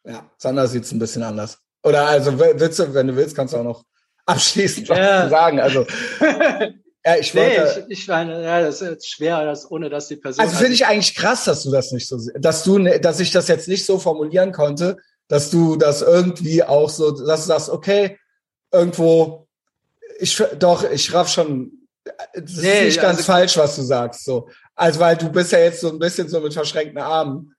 Ja, 0.04 0.28
Sandra 0.36 0.66
sieht 0.66 0.84
es 0.84 0.92
ein 0.92 0.98
bisschen 0.98 1.22
anders. 1.22 1.58
Oder 1.84 2.06
also 2.06 2.38
willst 2.38 2.78
du, 2.78 2.92
wenn 2.92 3.06
du 3.06 3.16
willst, 3.16 3.36
kannst 3.36 3.54
du 3.54 3.58
auch 3.58 3.64
noch 3.64 3.84
abschließend 4.26 4.88
was 4.88 4.98
ja. 4.98 5.28
sagen. 5.28 5.60
Also 5.60 5.86
Ja, 7.06 7.16
ich 7.16 7.34
wollte. 7.34 7.84
Nee, 7.86 7.92
ich, 7.92 8.00
ich 8.00 8.08
meine, 8.08 8.42
ja, 8.42 8.62
das 8.62 8.80
ist 8.80 9.10
schwer, 9.10 9.44
das, 9.44 9.70
ohne 9.70 9.90
dass 9.90 10.08
die 10.08 10.16
Person. 10.16 10.42
Also 10.42 10.56
finde 10.56 10.72
ich 10.72 10.86
eigentlich 10.86 11.14
krass, 11.14 11.44
dass 11.44 11.62
du 11.62 11.70
das 11.70 11.92
nicht 11.92 12.08
so, 12.08 12.18
dass 12.38 12.64
du, 12.64 12.78
ne, 12.78 12.98
dass 12.98 13.20
ich 13.20 13.30
das 13.30 13.48
jetzt 13.48 13.68
nicht 13.68 13.84
so 13.84 13.98
formulieren 13.98 14.52
konnte, 14.52 14.96
dass 15.28 15.50
du 15.50 15.76
das 15.76 16.00
irgendwie 16.00 16.62
auch 16.62 16.88
so, 16.88 17.10
dass 17.10 17.42
du 17.42 17.46
sagst, 17.48 17.68
okay, 17.68 18.18
irgendwo, 18.72 19.46
ich 20.18 20.42
doch, 20.58 20.90
ich 20.90 21.12
raff 21.12 21.28
schon, 21.28 21.72
das 22.04 22.56
nee, 22.56 22.80
ist 22.80 22.84
nicht 22.84 23.00
ganz 23.00 23.18
also, 23.18 23.32
falsch, 23.32 23.56
was 23.58 23.76
du 23.76 23.82
sagst, 23.82 24.24
so. 24.24 24.48
Also, 24.74 24.98
weil 25.00 25.16
du 25.16 25.30
bist 25.30 25.52
ja 25.52 25.58
jetzt 25.58 25.80
so 25.80 25.90
ein 25.90 25.98
bisschen 25.98 26.28
so 26.28 26.40
mit 26.40 26.54
verschränkten 26.54 26.98
Armen. 26.98 27.54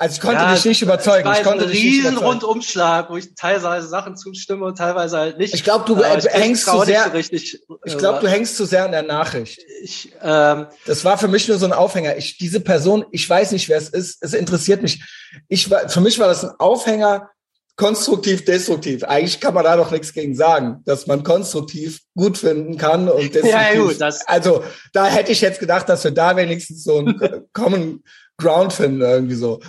Also 0.00 0.14
ich 0.14 0.20
konnte 0.22 0.40
ja, 0.40 0.54
dich 0.54 0.64
nicht 0.64 0.80
überzeugen. 0.80 1.20
Es 1.20 1.24
war 1.26 1.36
ich 1.36 1.42
konnte 1.42 1.64
ein 1.64 1.70
riesen 1.70 2.16
Rundumschlag, 2.16 3.10
wo 3.10 3.18
ich 3.18 3.34
teilweise 3.34 3.86
Sachen 3.86 4.16
zustimme 4.16 4.64
und 4.64 4.78
teilweise 4.78 5.18
halt 5.18 5.36
nicht. 5.36 5.52
Ich 5.52 5.62
glaube, 5.62 5.84
du 5.84 6.00
äh, 6.00 6.18
hängst 6.22 6.64
zu 6.64 6.80
sehr. 6.84 7.04
So 7.04 7.10
richtig, 7.10 7.60
ich 7.84 7.98
glaube, 7.98 8.16
äh, 8.16 8.20
du 8.22 8.28
hängst 8.30 8.56
zu 8.56 8.64
sehr 8.64 8.86
an 8.86 8.92
der 8.92 9.02
Nachricht. 9.02 9.60
Ich, 9.82 10.10
ähm, 10.22 10.68
das 10.86 11.04
war 11.04 11.18
für 11.18 11.28
mich 11.28 11.48
nur 11.48 11.58
so 11.58 11.66
ein 11.66 11.74
Aufhänger. 11.74 12.16
Ich 12.16 12.38
diese 12.38 12.60
Person, 12.60 13.04
ich 13.10 13.28
weiß 13.28 13.52
nicht, 13.52 13.68
wer 13.68 13.76
es 13.76 13.90
ist. 13.90 14.22
Es 14.22 14.32
interessiert 14.32 14.80
mich. 14.80 15.02
Ich 15.48 15.70
war, 15.70 15.86
für 15.90 16.00
mich 16.00 16.18
war 16.18 16.28
das 16.28 16.44
ein 16.44 16.52
Aufhänger. 16.58 17.28
Konstruktiv, 17.76 18.46
destruktiv. 18.46 19.04
Eigentlich 19.04 19.38
kann 19.38 19.52
man 19.52 19.64
da 19.64 19.76
doch 19.76 19.90
nichts 19.90 20.14
gegen 20.14 20.34
sagen, 20.34 20.80
dass 20.86 21.06
man 21.06 21.22
konstruktiv 21.22 22.00
gut 22.14 22.38
finden 22.38 22.78
kann 22.78 23.06
und 23.10 23.20
destruktiv. 23.34 23.52
ja, 23.52 23.74
gut, 23.74 24.00
das 24.00 24.26
also 24.26 24.64
da 24.94 25.06
hätte 25.06 25.32
ich 25.32 25.42
jetzt 25.42 25.60
gedacht, 25.60 25.90
dass 25.90 26.04
wir 26.04 26.10
da 26.10 26.36
wenigstens 26.36 26.84
so 26.84 26.98
einen 26.98 27.48
Common 27.52 28.02
Ground 28.38 28.72
finden 28.72 29.02
irgendwie 29.02 29.34
so. 29.34 29.60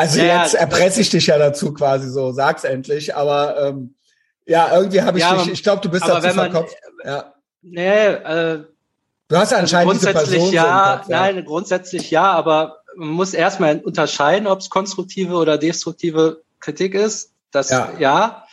Also 0.00 0.20
ja, 0.20 0.42
jetzt 0.42 0.54
erpresse 0.54 1.02
ich 1.02 1.10
dich 1.10 1.26
ja 1.26 1.36
dazu 1.36 1.74
quasi 1.74 2.08
so, 2.08 2.32
sag's 2.32 2.64
endlich. 2.64 3.14
Aber 3.14 3.60
ähm, 3.60 3.94
ja, 4.46 4.74
irgendwie 4.74 5.02
habe 5.02 5.18
ich 5.18 5.24
ja, 5.24 5.36
dich, 5.36 5.52
ich 5.52 5.62
glaube, 5.62 5.82
du 5.82 5.90
bist 5.90 6.08
dazu 6.08 6.30
verkopft. 6.30 6.74
Ja. 7.04 7.34
Nee, 7.60 8.06
äh, 8.06 8.64
du 9.28 9.36
hast 9.36 9.52
anscheinend 9.52 9.90
grundsätzlich 9.90 10.24
diese 10.24 10.36
Person 10.36 10.54
ja, 10.54 10.96
Kopf, 10.96 11.08
ja, 11.10 11.20
nein, 11.20 11.44
grundsätzlich 11.44 12.10
ja, 12.10 12.32
aber 12.32 12.78
man 12.96 13.08
muss 13.08 13.34
erstmal 13.34 13.78
unterscheiden, 13.80 14.46
ob 14.46 14.60
es 14.60 14.70
konstruktive 14.70 15.34
oder 15.34 15.58
destruktive 15.58 16.44
Kritik 16.60 16.94
ist. 16.94 17.34
Das 17.50 17.68
ja. 17.68 17.92
ja. 17.98 18.44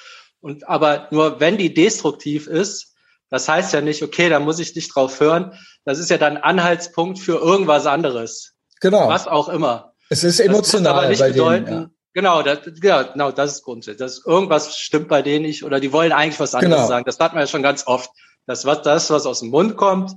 Und 0.42 0.68
aber 0.68 1.08
nur 1.12 1.40
wenn 1.40 1.58
die 1.58 1.74
destruktiv 1.74 2.48
ist, 2.48 2.94
das 3.30 3.48
heißt 3.48 3.74
ja 3.74 3.80
nicht, 3.80 4.04
okay, 4.04 4.28
da 4.28 4.42
muss 4.42 4.60
ich 4.60 4.76
nicht 4.76 4.94
drauf 4.94 5.18
hören. 5.22 5.58
Das 5.86 5.98
ist 5.98 6.10
ja 6.10 6.18
dann 6.18 6.36
Anhaltspunkt 6.36 7.20
für 7.20 7.38
irgendwas 7.38 7.86
anderes. 7.86 8.54
Genau. 8.82 9.08
Was 9.08 9.28
auch 9.28 9.48
immer. 9.48 9.94
Es 10.10 10.24
ist 10.24 10.40
emotional 10.40 10.94
aber 10.94 11.10
nicht 11.10 11.20
bei 11.20 11.32
bedeuten, 11.32 11.66
denen, 11.66 11.82
ja. 11.82 11.90
Genau, 12.14 12.42
das, 12.42 12.60
ja, 12.82 13.04
genau, 13.04 13.32
das 13.32 13.54
ist 13.54 13.64
grundsätzlich. 13.64 14.00
Das 14.00 14.26
irgendwas 14.26 14.78
stimmt 14.78 15.08
bei 15.08 15.22
denen 15.22 15.46
nicht 15.46 15.64
oder 15.64 15.80
die 15.80 15.94
wollen 15.94 16.12
eigentlich 16.12 16.40
was 16.40 16.56
anderes 16.56 16.78
genau. 16.78 16.88
sagen. 16.88 17.06
Das 17.06 17.20
hat 17.20 17.34
man 17.34 17.42
ja 17.42 17.48
schon 17.48 17.62
ganz 17.62 17.86
oft. 17.86 18.10
dass 18.48 18.66
was 18.66 18.82
das, 18.82 19.10
was 19.12 19.26
aus 19.26 19.42
dem 19.42 19.50
Mund 19.50 19.78
kommt, 19.78 20.14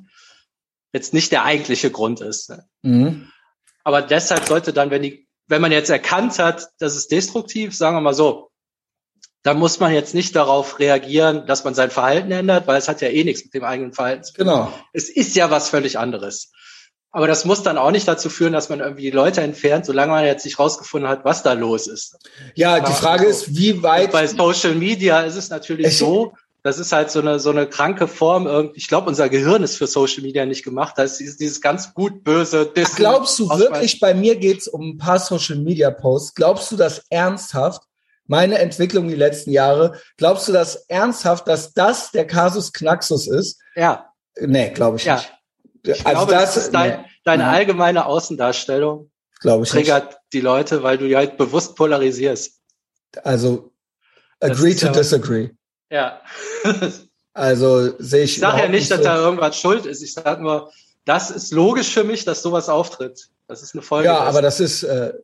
jetzt 0.92 1.12
nicht 1.12 1.32
der 1.32 1.44
eigentliche 1.44 1.90
Grund 1.90 2.20
ist. 2.20 2.50
Ne? 2.50 2.64
Mhm. 2.82 3.28
Aber 3.84 4.02
deshalb 4.02 4.46
sollte 4.46 4.72
dann, 4.72 4.90
wenn 4.90 5.02
die, 5.02 5.28
wenn 5.46 5.60
man 5.60 5.72
jetzt 5.72 5.90
erkannt 5.90 6.38
hat, 6.38 6.68
das 6.78 6.96
ist 6.96 7.10
destruktiv, 7.10 7.76
sagen 7.76 7.96
wir 7.96 8.00
mal 8.00 8.14
so, 8.14 8.50
dann 9.42 9.58
muss 9.58 9.80
man 9.80 9.92
jetzt 9.92 10.14
nicht 10.14 10.36
darauf 10.36 10.78
reagieren, 10.78 11.46
dass 11.46 11.64
man 11.64 11.74
sein 11.74 11.90
Verhalten 11.90 12.30
ändert, 12.30 12.66
weil 12.66 12.76
es 12.76 12.88
hat 12.88 13.00
ja 13.00 13.08
eh 13.08 13.24
nichts 13.24 13.44
mit 13.44 13.54
dem 13.54 13.64
eigenen 13.64 13.92
Verhalten 13.92 14.22
zu 14.22 14.34
tun. 14.34 14.44
Genau. 14.44 14.72
Es 14.92 15.08
ist 15.08 15.34
ja 15.34 15.50
was 15.50 15.70
völlig 15.70 15.98
anderes. 15.98 16.52
Aber 17.12 17.26
das 17.26 17.44
muss 17.44 17.62
dann 17.62 17.76
auch 17.76 17.90
nicht 17.90 18.06
dazu 18.06 18.30
führen, 18.30 18.52
dass 18.52 18.68
man 18.68 18.80
irgendwie 18.80 19.02
die 19.02 19.10
Leute 19.10 19.40
entfernt, 19.40 19.84
solange 19.84 20.12
man 20.12 20.24
jetzt 20.24 20.44
nicht 20.44 20.58
rausgefunden 20.58 21.10
hat, 21.10 21.24
was 21.24 21.42
da 21.42 21.54
los 21.54 21.88
ist. 21.88 22.18
Ja, 22.54 22.78
die 22.78 22.92
Frage 22.92 23.24
so. 23.24 23.30
ist, 23.30 23.56
wie 23.56 23.82
weit. 23.82 24.06
Und 24.06 24.12
bei 24.12 24.26
Social 24.28 24.74
Media 24.74 25.22
ist 25.22 25.34
es 25.34 25.50
natürlich 25.50 25.98
so, 25.98 26.34
das 26.62 26.78
ist 26.78 26.92
halt 26.92 27.10
so 27.10 27.20
eine, 27.20 27.40
so 27.40 27.50
eine 27.50 27.66
kranke 27.66 28.06
Form. 28.06 28.70
Ich 28.74 28.86
glaube, 28.86 29.08
unser 29.08 29.28
Gehirn 29.28 29.62
ist 29.62 29.76
für 29.76 29.88
Social 29.88 30.22
Media 30.22 30.46
nicht 30.46 30.62
gemacht. 30.62 30.94
Das 30.98 31.20
ist 31.20 31.40
dieses 31.40 31.60
ganz 31.60 31.94
gut 31.94 32.22
böse. 32.22 32.66
Dissen, 32.66 32.96
glaubst 32.96 33.38
du 33.38 33.48
wirklich, 33.48 33.98
bei 33.98 34.14
mir 34.14 34.36
geht's 34.36 34.68
um 34.68 34.90
ein 34.90 34.98
paar 34.98 35.18
Social 35.18 35.56
Media 35.56 35.90
Posts. 35.90 36.34
Glaubst 36.34 36.70
du 36.70 36.76
das 36.76 37.02
ernsthaft? 37.08 37.82
Meine 38.26 38.58
Entwicklung 38.58 39.08
die 39.08 39.16
letzten 39.16 39.50
Jahre. 39.50 39.98
Glaubst 40.16 40.46
du 40.46 40.52
das 40.52 40.76
ernsthaft, 40.86 41.48
dass 41.48 41.72
das 41.72 42.12
der 42.12 42.26
Kasus 42.26 42.72
Knaxus 42.72 43.26
ist? 43.26 43.58
Ja. 43.74 44.12
Nee, 44.38 44.70
glaube 44.70 44.98
ich 44.98 45.04
ja. 45.04 45.16
nicht. 45.16 45.32
Ich 45.82 46.06
also 46.06 46.26
glaube, 46.26 46.32
das, 46.32 46.54
das 46.54 46.64
ist 46.64 46.74
dein, 46.74 47.00
nee. 47.02 47.06
deine 47.24 47.48
allgemeine 47.48 48.06
Außendarstellung. 48.06 49.10
Glaube 49.40 49.64
ich 49.64 49.70
triggert 49.70 50.08
nicht. 50.08 50.18
die 50.34 50.40
Leute, 50.40 50.82
weil 50.82 50.98
du 50.98 51.08
die 51.08 51.16
halt 51.16 51.36
bewusst 51.38 51.76
polarisierst. 51.76 52.60
Also 53.22 53.72
agree 54.40 54.74
to 54.74 54.86
ja 54.86 54.92
disagree. 54.92 55.50
Ja. 55.90 56.20
also 57.32 57.94
sehe 57.98 58.24
ich. 58.24 58.34
Ich 58.34 58.40
sage 58.40 58.62
ja 58.62 58.68
nicht, 58.68 58.90
dass 58.90 58.98
so. 58.98 59.04
da 59.04 59.16
irgendwas 59.16 59.58
schuld 59.58 59.86
ist. 59.86 60.02
Ich 60.02 60.12
sage 60.12 60.42
nur, 60.42 60.70
das 61.04 61.30
ist 61.30 61.52
logisch 61.52 61.92
für 61.92 62.04
mich, 62.04 62.24
dass 62.24 62.42
sowas 62.42 62.68
auftritt. 62.68 63.28
Das 63.48 63.62
ist 63.62 63.74
eine 63.74 63.82
Folge. 63.82 64.06
Ja, 64.06 64.20
aber 64.20 64.42
das 64.42 64.60
ist 64.60 64.82
äh, 64.82 65.14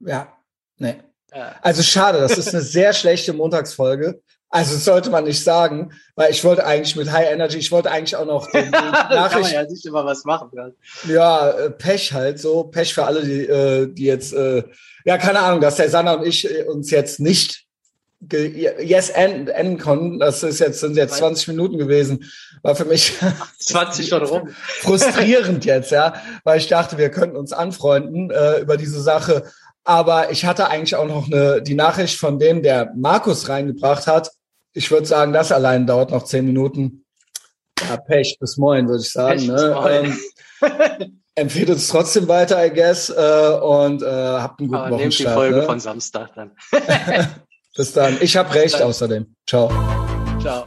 ja, 0.00 0.32
nee. 0.78 0.96
Ja. 1.34 1.56
Also 1.62 1.82
schade, 1.82 2.20
das 2.20 2.36
ist 2.36 2.48
eine 2.48 2.62
sehr 2.62 2.92
schlechte 2.92 3.32
Montagsfolge. 3.32 4.20
Also 4.54 4.76
sollte 4.76 5.08
man 5.08 5.24
nicht 5.24 5.42
sagen, 5.42 5.92
weil 6.14 6.30
ich 6.30 6.44
wollte 6.44 6.66
eigentlich 6.66 6.94
mit 6.94 7.10
High 7.10 7.32
Energy, 7.32 7.56
ich 7.56 7.72
wollte 7.72 7.90
eigentlich 7.90 8.16
auch 8.16 8.26
noch 8.26 8.50
den, 8.52 8.64
den 8.64 8.70
Nachricht. 8.70 9.32
kann 9.32 9.40
man 9.40 9.52
ja 9.52 9.64
nicht 9.64 9.86
immer 9.86 10.04
was 10.04 10.24
machen. 10.26 10.50
Ja, 10.52 10.70
ja 11.08 11.50
äh, 11.52 11.70
Pech 11.70 12.12
halt 12.12 12.38
so, 12.38 12.64
Pech 12.64 12.92
für 12.92 13.04
alle, 13.04 13.24
die, 13.24 13.46
äh, 13.46 13.86
die 13.90 14.04
jetzt, 14.04 14.34
äh, 14.34 14.62
ja 15.06 15.16
keine 15.16 15.40
Ahnung, 15.40 15.62
dass 15.62 15.76
der 15.76 15.88
Sanna 15.88 16.12
und 16.12 16.26
ich 16.26 16.46
uns 16.66 16.90
jetzt 16.90 17.18
nicht 17.18 17.64
yes 18.30 19.08
enden 19.08 19.78
konnten. 19.78 20.18
Das 20.20 20.42
ist 20.42 20.60
jetzt, 20.60 20.80
sind 20.80 20.98
jetzt 20.98 21.14
20 21.16 21.48
Minuten 21.48 21.78
gewesen. 21.78 22.30
War 22.60 22.76
für 22.76 22.84
mich 22.84 23.14
20 23.58 24.06
schon 24.06 24.22
rum. 24.22 24.48
frustrierend 24.80 25.64
jetzt, 25.64 25.92
ja, 25.92 26.12
weil 26.44 26.58
ich 26.58 26.68
dachte, 26.68 26.98
wir 26.98 27.08
könnten 27.08 27.38
uns 27.38 27.54
anfreunden 27.54 28.30
äh, 28.30 28.58
über 28.58 28.76
diese 28.76 29.00
Sache. 29.00 29.44
Aber 29.82 30.30
ich 30.30 30.44
hatte 30.44 30.68
eigentlich 30.68 30.94
auch 30.94 31.08
noch 31.08 31.26
eine, 31.26 31.62
die 31.62 31.74
Nachricht 31.74 32.20
von 32.20 32.38
dem, 32.38 32.62
der 32.62 32.92
Markus 32.94 33.48
reingebracht 33.48 34.06
hat. 34.06 34.30
Ich 34.74 34.90
würde 34.90 35.06
sagen, 35.06 35.32
das 35.32 35.52
allein 35.52 35.86
dauert 35.86 36.10
noch 36.10 36.24
zehn 36.24 36.46
Minuten. 36.46 37.04
Ja, 37.80 37.96
Pech 37.96 38.38
bis 38.40 38.56
moin, 38.56 38.88
würde 38.88 39.02
ich 39.02 39.10
sagen. 39.10 39.38
Pech 39.38 39.48
ne? 39.48 40.14
Ähm, 40.60 41.22
empfehlt 41.34 41.70
uns 41.70 41.88
trotzdem 41.88 42.28
weiter, 42.28 42.64
I 42.64 42.70
guess, 42.70 43.10
äh, 43.10 43.58
und 43.60 44.02
äh, 44.02 44.06
habt 44.06 44.60
einen 44.60 44.68
guten 44.68 44.80
Aber 44.80 44.96
Wochenstart. 44.96 45.00
Nehmt 45.00 45.18
die 45.18 45.24
Folge 45.24 45.56
ne? 45.56 45.62
von 45.64 45.80
Samstag 45.80 46.34
dann. 46.34 46.52
bis 47.76 47.92
dann. 47.92 48.18
Ich 48.20 48.36
habe 48.36 48.54
recht 48.54 48.80
außerdem. 48.80 49.34
Ciao. 49.46 49.70
Ciao. 50.40 50.66